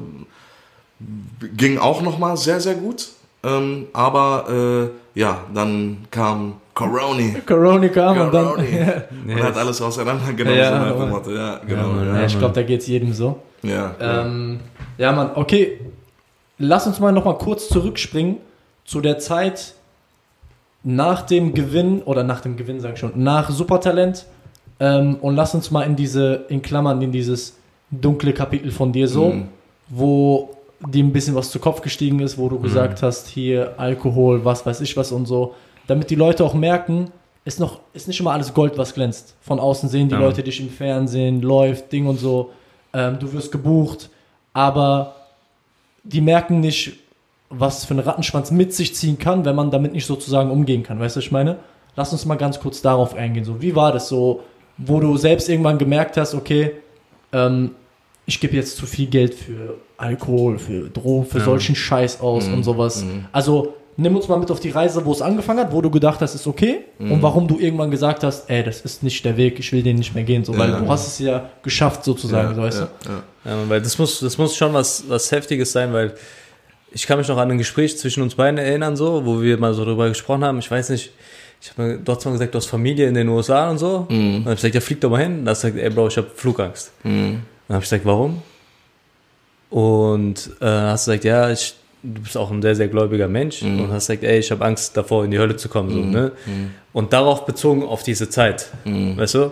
[1.56, 3.10] ging auch nochmal sehr, sehr gut.
[3.44, 7.40] Ähm, aber äh, ja, dann kam Corona.
[7.46, 8.46] Corona kam und dann.
[9.28, 10.58] Ja, Und hat alles auseinandergenommen.
[10.60, 11.32] Ja, so Motto.
[11.32, 11.88] ja, genau.
[11.90, 13.40] Mann, Ja, ich glaube, da geht es jedem so.
[13.62, 14.22] ja, ja.
[14.26, 14.60] Ähm,
[14.98, 15.80] ja, Mann, okay.
[16.58, 18.38] Lass uns mal nochmal kurz zurückspringen
[18.86, 19.74] zu der Zeit
[20.84, 24.26] nach dem Gewinn, oder nach dem Gewinn, sag ich schon, nach Supertalent.
[24.80, 27.56] Ähm, und lass uns mal in diese, in Klammern, in dieses
[27.92, 29.48] dunkle Kapitel von dir so, Mhm.
[29.90, 30.50] wo
[30.86, 32.64] dir ein bisschen was zu Kopf gestiegen ist, wo du Mhm.
[32.64, 35.56] gesagt hast, hier Alkohol, was weiß ich was und so,
[35.88, 37.12] damit die Leute auch merken,
[37.46, 39.36] ist noch, ist nicht immer alles Gold, was glänzt.
[39.42, 40.22] Von außen sehen die Ja.
[40.22, 42.52] Leute dich im Fernsehen, läuft, Ding und so,
[42.94, 44.10] ähm, du wirst gebucht,
[44.54, 45.16] aber
[46.04, 46.94] die merken nicht,
[47.50, 51.00] was für ein Rattenschwanz mit sich ziehen kann, wenn man damit nicht sozusagen umgehen kann.
[51.00, 51.58] Weißt du, was ich meine?
[51.96, 53.44] Lass uns mal ganz kurz darauf eingehen.
[53.46, 54.42] So, wie war das so,
[54.78, 56.72] wo du selbst irgendwann gemerkt hast, okay,
[57.32, 57.72] ähm,
[58.26, 62.54] ich gebe jetzt zu viel Geld für Alkohol, für Drogen, für solchen Scheiß aus Mhm.
[62.56, 63.06] und sowas.
[63.32, 66.20] Also nimm uns mal mit auf die Reise, wo es angefangen hat, wo du gedacht
[66.22, 67.12] hast, ist okay Mhm.
[67.12, 69.98] und warum du irgendwann gesagt hast, ey, das ist nicht der Weg, ich will den
[69.98, 70.80] nicht mehr gehen, so, weil Ja.
[70.80, 73.10] du hast es ja geschafft sozusagen, so, weißt ja, du.
[73.10, 73.24] ja.
[73.58, 76.14] Ja, weil das muss, das muss schon was, was Heftiges sein, weil
[76.92, 79.74] ich kann mich noch an ein Gespräch zwischen uns beiden erinnern, so, wo wir mal
[79.74, 80.60] so darüber gesprochen haben.
[80.60, 81.12] Ich weiß nicht,
[81.62, 84.06] ich habe mir dort mal gesagt, du hast Familie in den USA und so.
[84.10, 85.40] Und dann hab ich gesagt, ja, flieg doch mal hin.
[85.40, 86.92] Und dann hast du gesagt, ey Bro, ich habe Flugangst.
[87.04, 87.42] Mhm.
[87.68, 88.42] Dann habe ich gesagt, warum?
[89.70, 91.74] Und äh, hast du gesagt, ja, ich,
[92.04, 93.62] du bist auch ein sehr, sehr gläubiger Mensch.
[93.64, 95.90] Und hast gesagt, ey, ich habe Angst davor, in die Hölle zu kommen.
[95.90, 96.32] So, ne?
[96.92, 98.70] Und darauf bezogen auf diese Zeit.
[98.86, 99.52] Weißt du?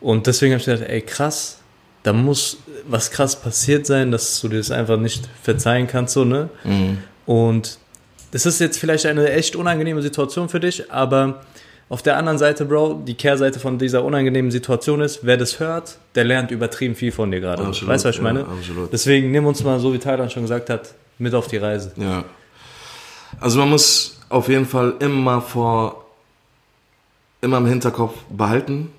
[0.00, 1.58] Und deswegen habe ich gedacht, ey, krass,
[2.02, 6.24] da muss was krass passiert sein, dass du dir das einfach nicht verzeihen kannst, so,
[6.24, 6.48] ne?
[7.26, 7.78] Und
[8.32, 11.42] das ist jetzt vielleicht eine echt unangenehme Situation für dich, aber
[11.88, 15.98] auf der anderen Seite, Bro, die Kehrseite von dieser unangenehmen Situation ist, wer das hört,
[16.14, 17.64] der lernt übertrieben viel von dir gerade.
[17.64, 18.46] Absolut, Weißt du, was ich ja, meine?
[18.46, 18.92] absolut.
[18.92, 21.92] Deswegen nimm uns mal, so wie Thailand schon gesagt hat, mit auf die Reise.
[21.96, 22.24] Ja.
[23.40, 26.04] Also man muss auf jeden Fall immer vor,
[27.40, 28.90] immer im Hinterkopf behalten,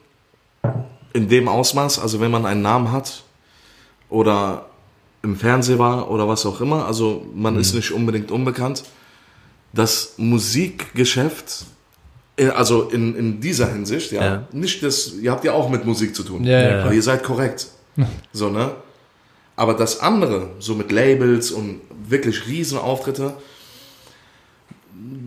[1.14, 3.24] in dem Ausmaß, also wenn man einen Namen hat
[4.10, 4.66] oder
[5.24, 8.84] im Fernsehen war oder was auch immer, also man ist nicht unbedingt unbekannt,
[9.74, 11.66] das Musikgeschäft,
[12.38, 14.44] äh, also in, in dieser Hinsicht, ja, Ja.
[14.52, 16.94] nicht das, ihr habt ja auch mit Musik zu tun, Ja, ja, aber klar.
[16.94, 17.68] ihr seid korrekt,
[18.34, 18.72] so, ne?
[19.58, 23.34] Aber das andere, so mit Labels und wirklich Riesenauftritte,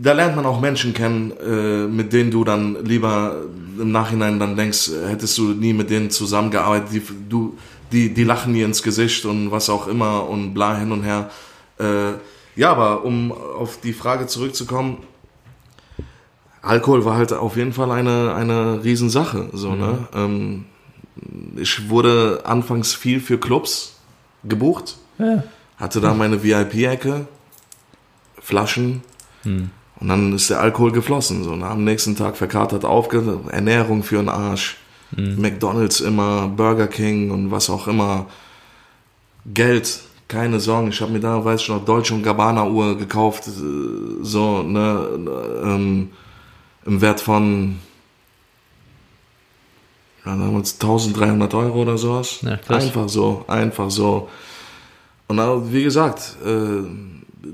[0.03, 3.43] da lernt man auch Menschen kennen, äh, mit denen du dann lieber
[3.79, 7.57] im Nachhinein dann denkst, hättest du nie mit denen zusammengearbeitet, die, du,
[7.91, 11.31] die, die lachen dir ins Gesicht und was auch immer und bla hin und her.
[11.79, 12.13] Äh,
[12.57, 14.99] ja, aber um auf die Frage zurückzukommen,
[16.63, 19.51] Alkohol war halt auf jeden Fall eine, eine Riesensache.
[19.53, 20.09] So, ne?
[20.15, 20.65] ähm,
[21.57, 23.97] ich wurde anfangs viel für Clubs
[24.45, 25.43] gebucht, Ja.
[25.77, 27.27] Hatte da meine VIP-Ecke,
[28.41, 29.03] Flaschen
[29.45, 31.45] und dann ist der Alkohol geflossen.
[31.45, 34.77] So, und am nächsten Tag verkatert aufge Ernährung für den Arsch,
[35.17, 38.27] McDonalds immer, Burger King und was auch immer.
[39.47, 40.89] Geld, keine Sorgen.
[40.89, 45.09] Ich habe mir da, weiß ich noch, Deutsche und Gabbana Uhr gekauft, so, ne,
[45.63, 46.11] ähm,
[46.87, 47.79] im Wert von
[50.25, 52.39] ja, damals 1300 Euro oder sowas.
[52.43, 52.85] Ja, krass.
[52.85, 54.29] einfach so, einfach so.
[55.29, 56.83] Und dann, wie gesagt, äh,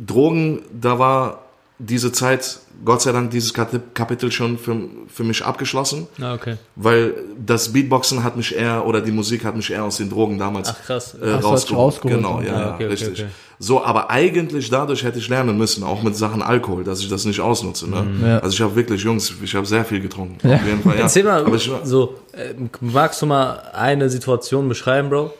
[0.06, 1.44] Drogen, da war
[1.78, 4.76] diese Zeit, Gott sei Dank, dieses Kapitel schon für,
[5.08, 6.56] für mich abgeschlossen, Ah, okay.
[6.76, 7.14] weil
[7.44, 10.68] das Beatboxen hat mich eher, oder die Musik hat mich eher aus den Drogen damals
[10.68, 11.14] Ach, krass.
[11.14, 11.78] äh, Hast du rausgeholt.
[11.94, 12.46] rausgeholt, Genau, ja.
[12.46, 13.20] ja, Ah, ja, okay, okay, richtig.
[13.22, 13.28] okay.
[13.58, 17.24] So, aber eigentlich dadurch hätte ich lernen müssen, auch mit Sachen Alkohol, dass ich das
[17.26, 17.88] nicht ausnutze.
[17.88, 18.06] Ne?
[18.22, 18.38] Ja.
[18.38, 20.36] Also ich habe wirklich, Jungs, ich habe sehr viel getrunken.
[20.50, 21.02] Auf jeden Fall, ja.
[21.02, 25.32] Erzähl mal, ich, so, äh, magst du mal eine Situation beschreiben, Bro?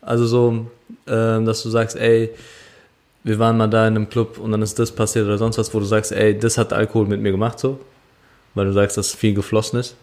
[0.00, 0.66] Also so,
[1.06, 2.30] ähm, dass du sagst, ey,
[3.24, 5.72] wir waren mal da in einem Club und dann ist das passiert oder sonst was,
[5.74, 7.78] wo du sagst, ey, das hat Alkohol mit mir gemacht, so?
[8.54, 9.94] Weil du sagst, dass viel geflossen ist.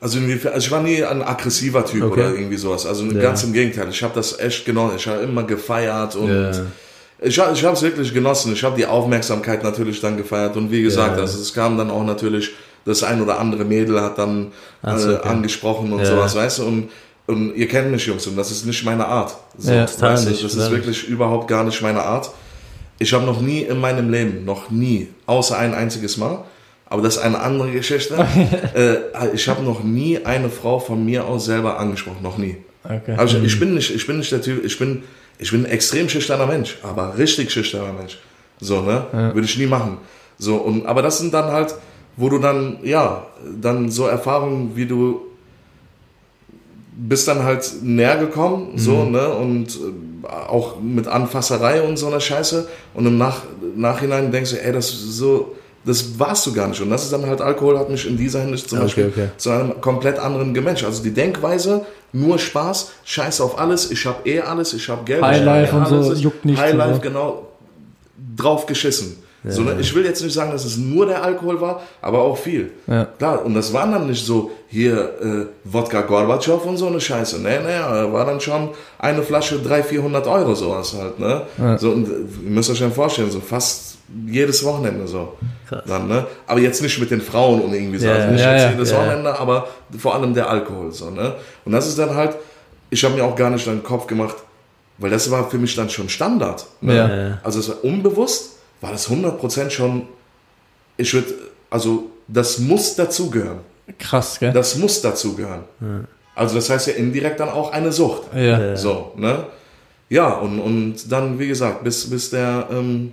[0.00, 2.20] Also, also ich war nie ein aggressiver Typ Okay.
[2.20, 2.86] oder irgendwie sowas.
[2.86, 3.20] Also Ja.
[3.20, 3.88] ganz im Gegenteil.
[3.90, 4.96] Ich habe das echt genossen.
[4.96, 6.50] Ich habe immer gefeiert und Ja.
[7.20, 8.54] ich, hab- ich habe es wirklich genossen.
[8.54, 11.22] Ich habe die Aufmerksamkeit natürlich dann gefeiert und wie gesagt, Ja.
[11.22, 12.50] also es kam dann auch natürlich
[12.86, 14.52] das ein oder andere Mädel hat dann
[14.96, 15.28] so, äh, okay.
[15.28, 16.64] angesprochen und sowas, weißt du?
[16.64, 16.88] Und,
[17.30, 19.36] und ihr kennt mich, Jungs, und das ist nicht meine Art.
[19.56, 19.86] So, Ja.
[19.86, 20.30] Total weißt du?
[20.30, 22.30] nicht, Das ist wirklich überhaupt gar nicht meine Art.
[22.98, 26.44] Ich habe noch nie in meinem Leben, noch nie, außer ein einziges Mal,
[26.86, 28.14] aber das ist eine andere Geschichte.
[28.74, 32.56] äh, ich habe noch nie eine Frau von mir aus selber angesprochen, noch nie.
[32.84, 33.14] Okay.
[33.16, 35.04] Also ich, ich bin nicht, ich bin nicht der Typ, ich bin,
[35.38, 38.18] ich bin ein extrem schüchterner Mensch, aber richtig schüchterner Mensch.
[38.60, 39.06] So, ne?
[39.12, 39.98] Würde ich nie machen.
[40.38, 41.74] So, und, aber das sind dann halt,
[42.16, 43.26] wo du dann, ja,
[43.60, 45.22] dann so Erfahrungen, wie du
[46.96, 52.20] bist dann halt näher gekommen, so, ne, und äh, auch mit Anfasserei und so einer
[52.20, 52.68] Scheiße.
[52.94, 53.42] Und im Nach
[53.76, 56.80] Nachhinein denkst du, ey, das ist so, das warst du gar nicht.
[56.80, 59.28] Und das ist dann halt, Alkohol hat mich in dieser Hinsicht zum Okay, Beispiel okay.
[59.36, 60.84] zu einem komplett anderen Gemensch.
[60.84, 65.22] Also die Denkweise, nur Spaß, Scheiß auf alles, ich habe eh alles, ich habe Geld.
[65.22, 66.20] Highlife ich hab eh und so, alles.
[66.22, 67.00] juckt nicht Highlife, so.
[67.00, 67.46] genau,
[68.36, 69.16] drauf geschissen.
[69.44, 69.76] So, ne?
[69.80, 72.72] Ich will jetzt nicht sagen, dass es nur der Alkohol war, aber auch viel.
[72.86, 73.06] Ja.
[73.06, 77.40] Klar, und das waren dann nicht so hier äh, Wodka Gorbatschow und so eine Scheiße.
[77.40, 81.18] Nee, nee, war dann schon eine Flasche 300, 400 Euro sowas halt.
[81.18, 81.42] Ne?
[81.78, 82.10] So, und äh,
[82.44, 85.36] ihr müsst euch ja vorstellen, so fast jedes Wochenende so.
[85.68, 85.84] Krass.
[85.86, 86.26] Dann, ne?
[86.46, 88.06] Aber jetzt nicht mit den Frauen und irgendwie so.
[88.06, 88.70] Ja, also nicht ja, jetzt ja.
[88.72, 89.06] jedes Ja, ja.
[89.06, 89.68] Wochenende, aber
[89.98, 90.92] vor allem der Alkohol.
[90.92, 91.34] So, ne?
[91.64, 92.36] Und das ist dann halt,
[92.90, 94.36] ich habe mir auch gar nicht den Kopf gemacht,
[94.98, 96.66] weil das war für mich dann schon Standard.
[96.80, 96.96] Ne?
[96.96, 97.08] Ja.
[97.08, 97.38] Ja.
[97.42, 100.08] Also es war unbewusst, war das 100% schon,
[100.96, 101.34] ich würde,
[101.68, 103.60] also das muss dazugehören.
[103.98, 104.52] Krass, gell?
[104.52, 105.64] Das muss dazugehören.
[106.34, 108.34] Also das heißt ja indirekt dann auch eine Sucht.
[108.34, 108.76] Ja.
[108.76, 109.46] So, ne?
[110.08, 113.12] Ja, und, und dann, wie gesagt, bis, bis der ähm,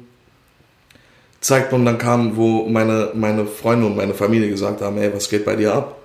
[1.41, 5.45] Zeitpunkt dann kam, wo meine, meine Freunde und meine Familie gesagt haben, ey, was geht
[5.45, 5.97] bei dir ab?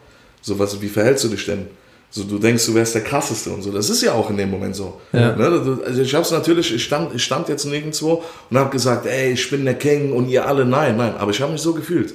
[0.43, 1.69] So, was, wie verhältst du dich denn?
[2.15, 3.73] So, du denkst, du wärst der krasseste und so.
[3.73, 5.01] Das ist ja auch in dem Moment so.
[5.15, 5.35] Ja.
[5.35, 5.79] Ne?
[5.87, 9.49] Also ich hab's natürlich, ich stand, ich stand jetzt nirgendwo und habe gesagt, ey, ich
[9.51, 11.15] bin der King und ihr alle, nein, nein.
[11.19, 12.13] Aber ich habe mich so gefühlt.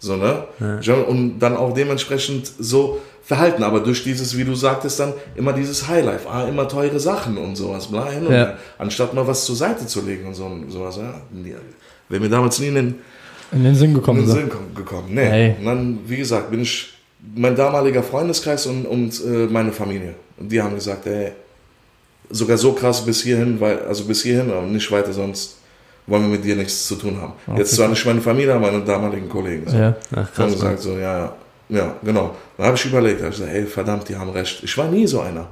[0.00, 0.44] So, ne?
[0.82, 3.62] Ich hab, und dann auch dementsprechend so verhalten.
[3.62, 7.56] Aber durch dieses, wie du sagtest, dann immer dieses Highlife, ah, immer teure Sachen und
[7.56, 8.58] sowas, bla, hin und Ja.
[8.76, 10.98] Anstatt mal was zur Seite zu legen und so und sowas.
[10.98, 11.14] Ja,
[12.10, 12.94] wäre mir damals nie in den,
[13.50, 14.20] In den Sinn in gekommen.
[14.20, 14.34] den So.
[14.34, 15.08] Sinn kom- gekommen.
[15.14, 15.24] Nee.
[15.24, 15.56] Hey.
[15.58, 16.92] Und dann, wie gesagt, bin ich
[17.34, 20.14] mein damaliger Freundeskreis und, und äh, meine Familie.
[20.36, 21.32] Und die haben gesagt, ey,
[22.30, 25.56] sogar so krass bis hierhin, weil, also bis hierhin, aber nicht weiter, sonst
[26.06, 27.34] wollen wir mit dir nichts zu tun haben.
[27.58, 29.68] Jetzt zwar nicht meine Familie, aber meine damaligen Kollegen.
[29.68, 29.76] So.
[29.76, 29.96] Ja.
[30.12, 30.52] Ach, Haben krass.
[30.52, 31.32] gesagt, so, ja, ja,
[31.68, 32.34] ja, genau.
[32.56, 34.62] Dann habe ich überlegt, hab ich gesagt, ey, verdammt, die haben recht.
[34.62, 35.48] Ich war nie so einer.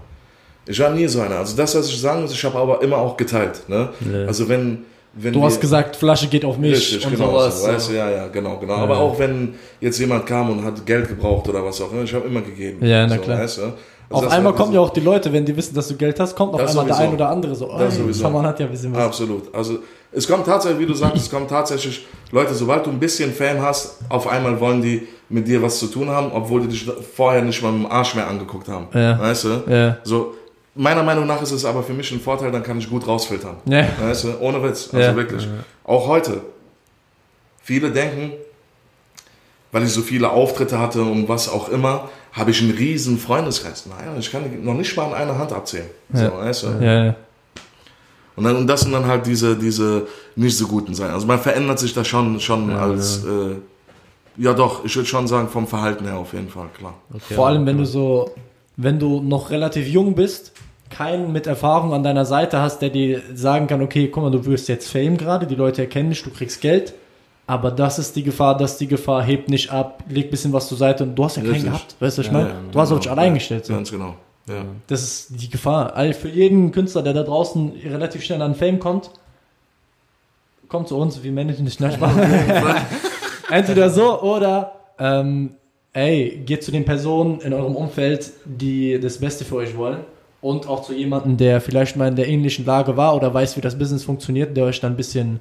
[0.67, 1.37] Ich war nie so einer.
[1.37, 3.69] Also das, was ich sagen muss, ich habe aber immer auch geteilt.
[3.69, 3.91] Ne?
[4.11, 4.27] Ja.
[4.27, 4.85] Also wenn,
[5.19, 7.31] wenn Du hast gesagt, Flasche geht auf mich Richtig, und genau.
[7.31, 7.63] sowas.
[7.63, 8.75] So, weißt du, ja, ja, genau, genau.
[8.75, 12.13] Aber auch wenn jetzt jemand kam und hat Geld gebraucht oder was auch immer, ich
[12.15, 12.85] habe immer gegeben.
[12.85, 13.39] Ja, na so, klar.
[13.41, 13.63] Weißt du?
[14.09, 16.21] Also auf einmal kommen diese- ja auch die Leute, wenn die wissen, dass du Geld
[16.21, 17.09] hast, kommt auf einmal der sowieso.
[17.09, 18.21] ein oder andere so, Das ey, sowieso.
[18.23, 19.03] Saman hat ja ein bisschen was.
[19.03, 19.53] Absolut.
[19.55, 19.79] Also
[20.13, 23.61] es kommt tatsächlich, wie du sagst, es kommt tatsächlich Leute, sobald du ein bisschen Fame
[23.63, 26.87] hast, auf einmal wollen die mit dir was zu tun haben, obwohl die dich
[27.17, 28.87] vorher nicht mal mit dem Arsch mehr angeguckt haben.
[28.95, 29.19] Ja.
[29.19, 29.49] Weißt du?
[29.69, 29.97] Ja.
[30.05, 30.35] So,
[30.77, 33.57] meiner Meinung nach ist es aber für mich ein Vorteil, dann kann ich gut rausfiltern.
[33.65, 33.87] Ja.
[34.01, 34.39] Weißt du?
[34.41, 34.89] Ohne Witz.
[34.93, 35.17] Also Ja.
[35.17, 35.49] wirklich.
[35.85, 36.43] Auch heute.
[37.63, 38.33] Viele denken,
[39.73, 43.87] weil ich so viele Auftritte hatte und was auch immer, habe ich einen riesen Freundeskreis.
[43.87, 45.87] Nein, ich kann noch nicht mal an einer Hand abzählen.
[46.13, 46.31] Ja.
[46.31, 46.67] So, weißt du?
[46.85, 47.15] Ja, ja.
[48.37, 50.07] Und, dann, und das sind dann halt diese, diese
[50.37, 51.15] nicht so guten Seiten.
[51.15, 53.31] Also man verändert sich da schon, schon als, ja.
[53.31, 53.55] Äh,
[54.37, 56.95] ja doch, ich würde schon sagen, vom Verhalten her auf jeden Fall, klar.
[57.15, 58.31] Okay, Vor allem, wenn du so,
[58.77, 60.53] wenn du noch relativ jung bist,
[60.91, 64.45] keinen mit Erfahrung an deiner Seite hast, der dir sagen kann, okay, guck mal, du
[64.47, 66.95] wirst jetzt Fame gerade, die Leute erkennen dich, du kriegst Geld,
[67.47, 70.69] aber das ist die Gefahr, das ist die Gefahr, heb nicht ab, leg bisschen was
[70.69, 71.71] zur Seite und du hast ja keinen Richtig.
[71.71, 72.49] gehabt, weißt du, was ich Ja, meine?
[72.51, 73.01] ja, du hast genau.
[73.01, 73.67] dich allein gestellt.
[73.67, 73.75] So.
[73.75, 74.15] Ganz genau.
[74.49, 74.65] Ja.
[74.87, 75.97] Das ist die Gefahr.
[75.97, 79.11] All für jeden Künstler, der da draußen relativ schnell an Fame kommt,
[80.69, 82.13] kommt zu uns, wir managen nicht Nein, Spaß.
[83.51, 85.55] Entweder so oder ähm,
[85.97, 90.01] ey, geht zu den Personen in eurem Umfeld, die das Beste für euch wollen.
[90.43, 93.63] Und auch zu jemandem, der vielleicht mal in der ähnlichen Lage war oder weiß, wie
[93.63, 95.41] das Business funktioniert, der euch dann ein bisschen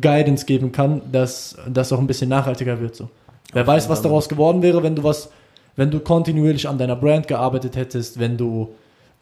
[0.00, 2.94] Guidance geben kann, dass das auch ein bisschen nachhaltiger wird.
[2.94, 3.08] So.
[3.52, 5.30] Wer weiß, was daraus geworden wäre, wenn du was,
[5.74, 8.74] wenn du kontinuierlich an deiner Brand gearbeitet hättest, wenn du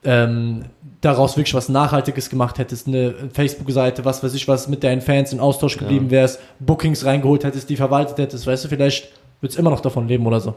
[0.05, 0.64] ähm,
[1.01, 5.33] daraus wirklich was Nachhaltiges gemacht hättest, eine Facebook-Seite, was weiß ich, was mit deinen Fans
[5.33, 9.12] in Austausch geblieben wärst, Bookings reingeholt hättest, die verwaltet hättest, weißt du, vielleicht
[9.43, 10.55] würdest immer noch davon leben oder so.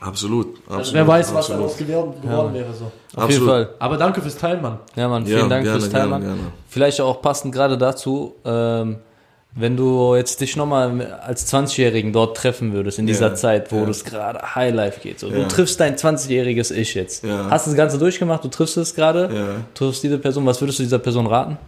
[0.00, 0.56] Absolut.
[0.66, 2.86] absolut Also wer weiß, was daraus geworden, geworden wäre so.
[2.86, 3.48] Auf jeden Absolut.
[3.48, 3.68] Fall.
[3.78, 4.78] Aber danke fürs Teilen, Mann.
[4.96, 6.36] Ja, Mann, vielen Ja, Dank gerne, fürs Teilen, gerne, Mann.
[6.38, 6.52] gerne.
[6.68, 8.96] Vielleicht auch passend gerade dazu, ähm,
[9.54, 13.76] wenn du jetzt dich nochmal als 20-Jährigen dort treffen würdest, in dieser Ja, Zeit, wo
[13.84, 13.88] ja.
[13.88, 15.20] es gerade Highlife geht.
[15.20, 15.46] So, Du Ja.
[15.46, 17.22] triffst dein 20-jähriges Ich jetzt.
[17.22, 17.48] Ja.
[17.50, 19.46] Hast das Ganze durchgemacht, du triffst es gerade, Ja.
[19.74, 20.46] triffst diese Person.
[20.46, 21.58] Was würdest du dieser Person raten?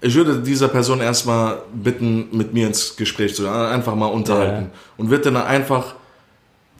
[0.00, 4.70] Ich würde dieser Person erstmal bitten, mit mir ins Gespräch zu gehen, einfach mal unterhalten.
[4.96, 5.94] Und würde dann einfach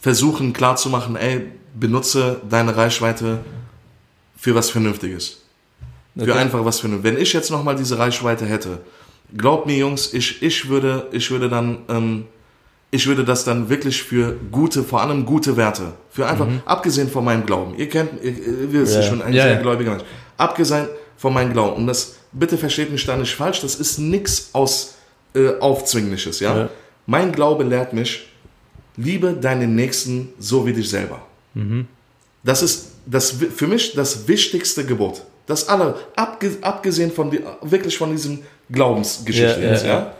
[0.00, 3.38] versuchen klarzumachen, ey, benutze deine Reichweite
[4.36, 5.42] für was Vernünftiges.
[6.16, 6.32] Für Okay.
[6.32, 7.14] einfach was Vernünftiges.
[7.16, 8.80] Wenn ich jetzt nochmal diese Reichweite hätte,
[9.36, 12.24] glaubt mir Jungs, ich, ich würde, ich würde dann, ähm,
[12.90, 17.24] ich würde das dann wirklich für gute, vor allem gute Werte, für einfach, abgesehen von
[17.24, 17.74] meinem Glauben.
[17.76, 19.00] Ihr kennt, ihr, ihr wisst, Ja.
[19.00, 19.60] ich bin ein Ja, sehr ja.
[19.60, 20.04] gläubiger Mensch.
[20.36, 20.86] Abgesehen
[21.16, 21.76] von meinem Glauben.
[21.76, 24.94] Und das, bitte versteht mich da nicht falsch, das ist nix aus
[25.34, 26.56] äh, Aufzwingliches, ja?
[26.56, 26.70] Ja.
[27.06, 28.26] Mein Glaube lehrt mich,
[28.96, 31.22] liebe deinen Nächsten so wie dich selber.
[32.42, 35.22] Das ist das, für mich das wichtigste Gebot.
[35.46, 40.14] Das alle, abge, abgesehen von die, wirklich von diesem Glaubensgeschichte Ja, jetzt, ja, ja.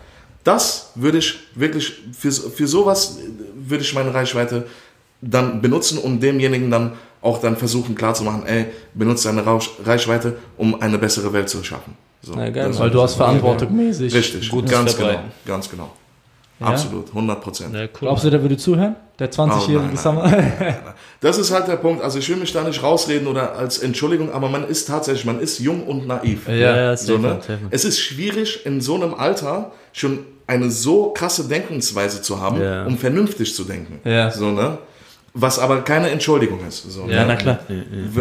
[0.45, 3.19] Das würde ich wirklich, für, für sowas
[3.55, 4.67] würde ich meine Reichweite
[5.21, 10.99] dann benutzen und demjenigen dann auch dann versuchen klarzumachen, ey, benutze deine Reichweite, um eine
[10.99, 11.97] bessere Welt zu schaffen.
[12.27, 13.39] So, Na, geil, das Weil du hast ich sagen.
[13.39, 14.13] Verantwortung mäßig.
[14.13, 15.93] Richtig, Gutes ganz genau, ganz genau.
[16.59, 16.67] Ja?
[16.67, 17.73] Absolut, 100 Prozent.
[17.75, 17.89] Ja, cool.
[18.01, 18.97] Glaubst du, der würde zuhören?
[19.19, 20.33] Der 20-jährige Oh, nein, Summer?
[21.21, 22.03] Das ist halt der Punkt.
[22.03, 25.39] Also ich will mich da nicht rausreden oder als Entschuldigung, aber man ist tatsächlich, man
[25.39, 26.49] ist jung und naiv.
[26.49, 27.39] Ja, ja, So, ne?
[27.71, 32.87] Es ist schwierig, in so einem Alter schon eine so krasse Denkensweise zu haben, Ja.
[32.87, 34.01] um vernünftig zu denken.
[34.09, 34.31] Ja.
[34.33, 34.79] So, ne?
[35.39, 36.91] Was aber keine Entschuldigung ist.
[36.91, 37.27] So, Ja, ne?
[37.29, 37.59] na klar.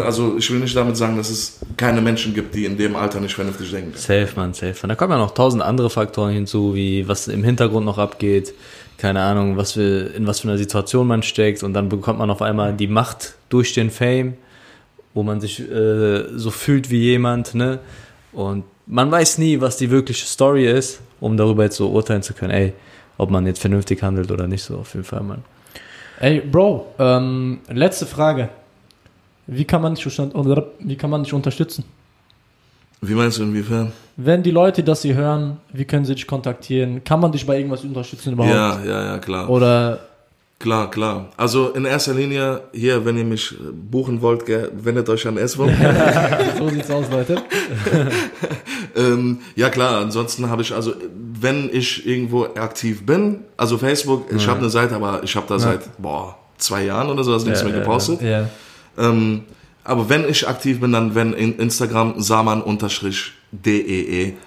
[0.04, 3.22] Also ich will nicht damit sagen, dass es keine Menschen gibt, die in dem Alter
[3.22, 3.94] nicht vernünftig denken.
[3.96, 4.76] Safe, man, safe.
[4.84, 8.54] Und da kommen ja noch tausend andere Faktoren hinzu, wie was im Hintergrund noch abgeht,
[8.98, 12.30] keine Ahnung, was für, in was für einer Situation man steckt und dann bekommt man
[12.30, 14.34] auf einmal die Macht durch den Fame
[15.16, 17.80] wo man sich äh, so fühlt wie jemand, ne?
[18.34, 22.34] Und man weiß nie, was die wirkliche Story ist, um darüber jetzt so urteilen zu
[22.34, 22.74] können, ey,
[23.18, 25.44] ob man jetzt vernünftig handelt oder nicht, so auf jeden Fall, Mann.
[26.20, 28.50] Ey, Bro, ähm, letzte Frage.
[29.48, 31.84] Wie kann man dich, wie kann man dich unterstützen?
[33.02, 33.92] Wie meinst du inwiefern?
[34.16, 37.04] Wenn die Leute das hier hören, wie können sie dich kontaktieren?
[37.04, 38.56] Kann man dich bei irgendwas unterstützen überhaupt?
[38.56, 39.50] Ja, ja, ja, klar.
[39.50, 40.00] Oder
[40.58, 41.30] Klar, klar.
[41.36, 45.68] Also in erster Linie hier, wenn ihr mich äh, buchen wollt, wendet euch an Eswo.
[46.58, 47.36] so sieht's aus, Leute.
[48.96, 50.94] ähm, ja klar, ansonsten habe ich, also
[51.42, 55.60] wenn ich irgendwo aktiv bin, also Facebook, ich habe eine Seite, aber ich habe da
[55.60, 58.22] seit, boah, zwei Jahren oder so, hast nichts Ja, mehr ja, gepostet.
[58.22, 58.50] Ja.
[58.98, 59.44] Ähm,
[59.84, 62.74] aber wenn ich aktiv bin, dann wenn in Instagram saman-dee.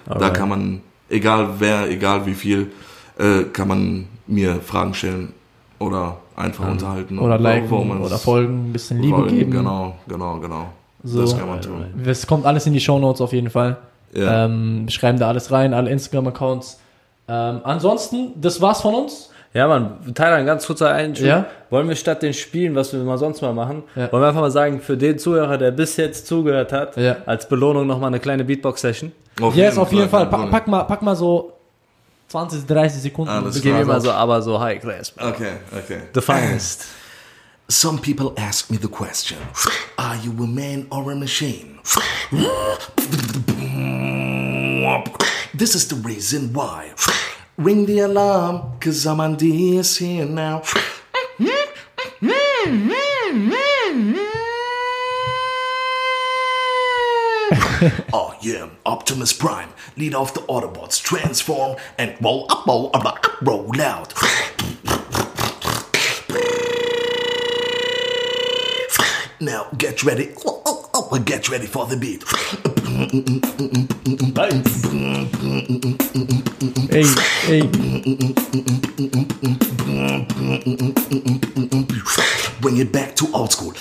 [0.05, 0.33] Da Alright.
[0.33, 2.71] kann man, egal wer, egal wie viel,
[3.17, 5.33] äh, kann man mir Fragen stellen
[5.79, 7.19] oder einfach unterhalten.
[7.19, 9.51] Oder liken oder folgen, ein bisschen Liebe folgen, geben.
[9.51, 10.73] Genau, genau, genau.
[11.03, 11.21] So.
[11.21, 11.85] Das kann man tun.
[12.05, 13.77] Es kommt alles in die Shownotes auf jeden Fall.
[14.13, 14.45] Ja.
[14.45, 16.79] Ähm, wir schreiben da alles rein, alle Instagram-Accounts.
[17.27, 19.29] Ähm, ansonsten, das war's von uns.
[19.53, 21.25] Ja, Mann, Tyler, ein ganz kurzer Einschub.
[21.25, 21.45] Ja?
[21.71, 24.11] Wollen wir statt den Spielen, was wir mal sonst mal machen, Ja.
[24.11, 27.17] wollen wir einfach mal sagen, für den Zuhörer, der bis jetzt zugehört hat, Ja.
[27.25, 29.11] als Belohnung nochmal eine kleine Beatbox-Session.
[29.53, 30.29] Yes, auf jeden Fall.
[30.29, 31.53] kein Pack, mal, pack mal so
[32.27, 33.31] 20, 30 Sekunden.
[33.31, 35.13] Alles Gehen wir mal so, aber so High Class.
[35.17, 35.99] Okay, okay.
[36.13, 36.85] The finest.
[37.71, 39.37] Some people ask me the question
[39.97, 41.77] Are you a man or a machine?
[45.53, 46.93] This is the reason why.
[47.57, 50.63] Ring the alarm, cause I'm on is here now.
[58.11, 63.41] oh yeah, Optimus Prime, lead off the Autobots, transform and roll up, roll up, up,
[63.43, 64.13] roll out.
[69.39, 70.33] Now get ready.
[70.45, 72.23] Oh, oh, oh, get ready for the beat.
[72.99, 73.05] Ey,
[77.47, 77.61] ey.
[82.59, 83.73] Bring it back to old school.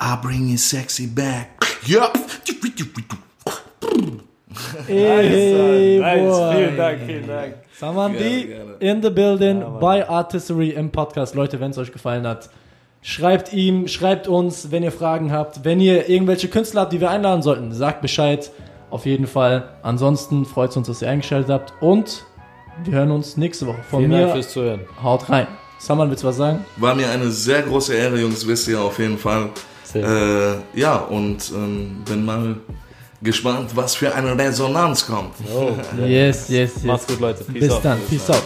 [0.00, 1.62] I bring you sexy back.
[1.84, 2.12] Yeah.
[4.88, 6.54] Ey, boy.
[6.56, 7.54] Vielen Dank, vielen Dank.
[7.78, 11.34] Samandi Gerne, in the building bei Artistry im Podcast.
[11.34, 12.48] Leute, wenn es euch gefallen hat,
[13.02, 15.64] schreibt ihm, schreibt uns, wenn ihr Fragen habt.
[15.64, 18.50] Wenn ihr irgendwelche Künstler habt, die wir einladen sollten, sagt Bescheid.
[18.88, 19.68] Auf jeden Fall.
[19.82, 21.74] Ansonsten freut es uns, dass ihr eingeschaltet habt.
[21.80, 22.24] Und
[22.84, 23.82] wir hören uns nächste Woche.
[23.90, 24.80] Von Vielen mir Dank fürs Zuhören.
[25.02, 25.46] haut rein.
[25.78, 26.64] Saman, willst du was sagen?
[26.76, 29.50] War mir eine sehr große Ehre, Jungs, wisst ihr auf jeden Fall.
[29.84, 30.06] Sehr.
[30.74, 32.56] Äh, ja, und ähm, bin mal
[33.22, 35.34] gespannt, was für eine Resonanz kommt.
[35.52, 36.82] Oh, Yes, yes, yes.
[36.84, 37.44] Macht's gut, Leute.
[37.44, 37.84] Peace Bis out.
[37.84, 38.00] dann.
[38.08, 38.42] Peace out.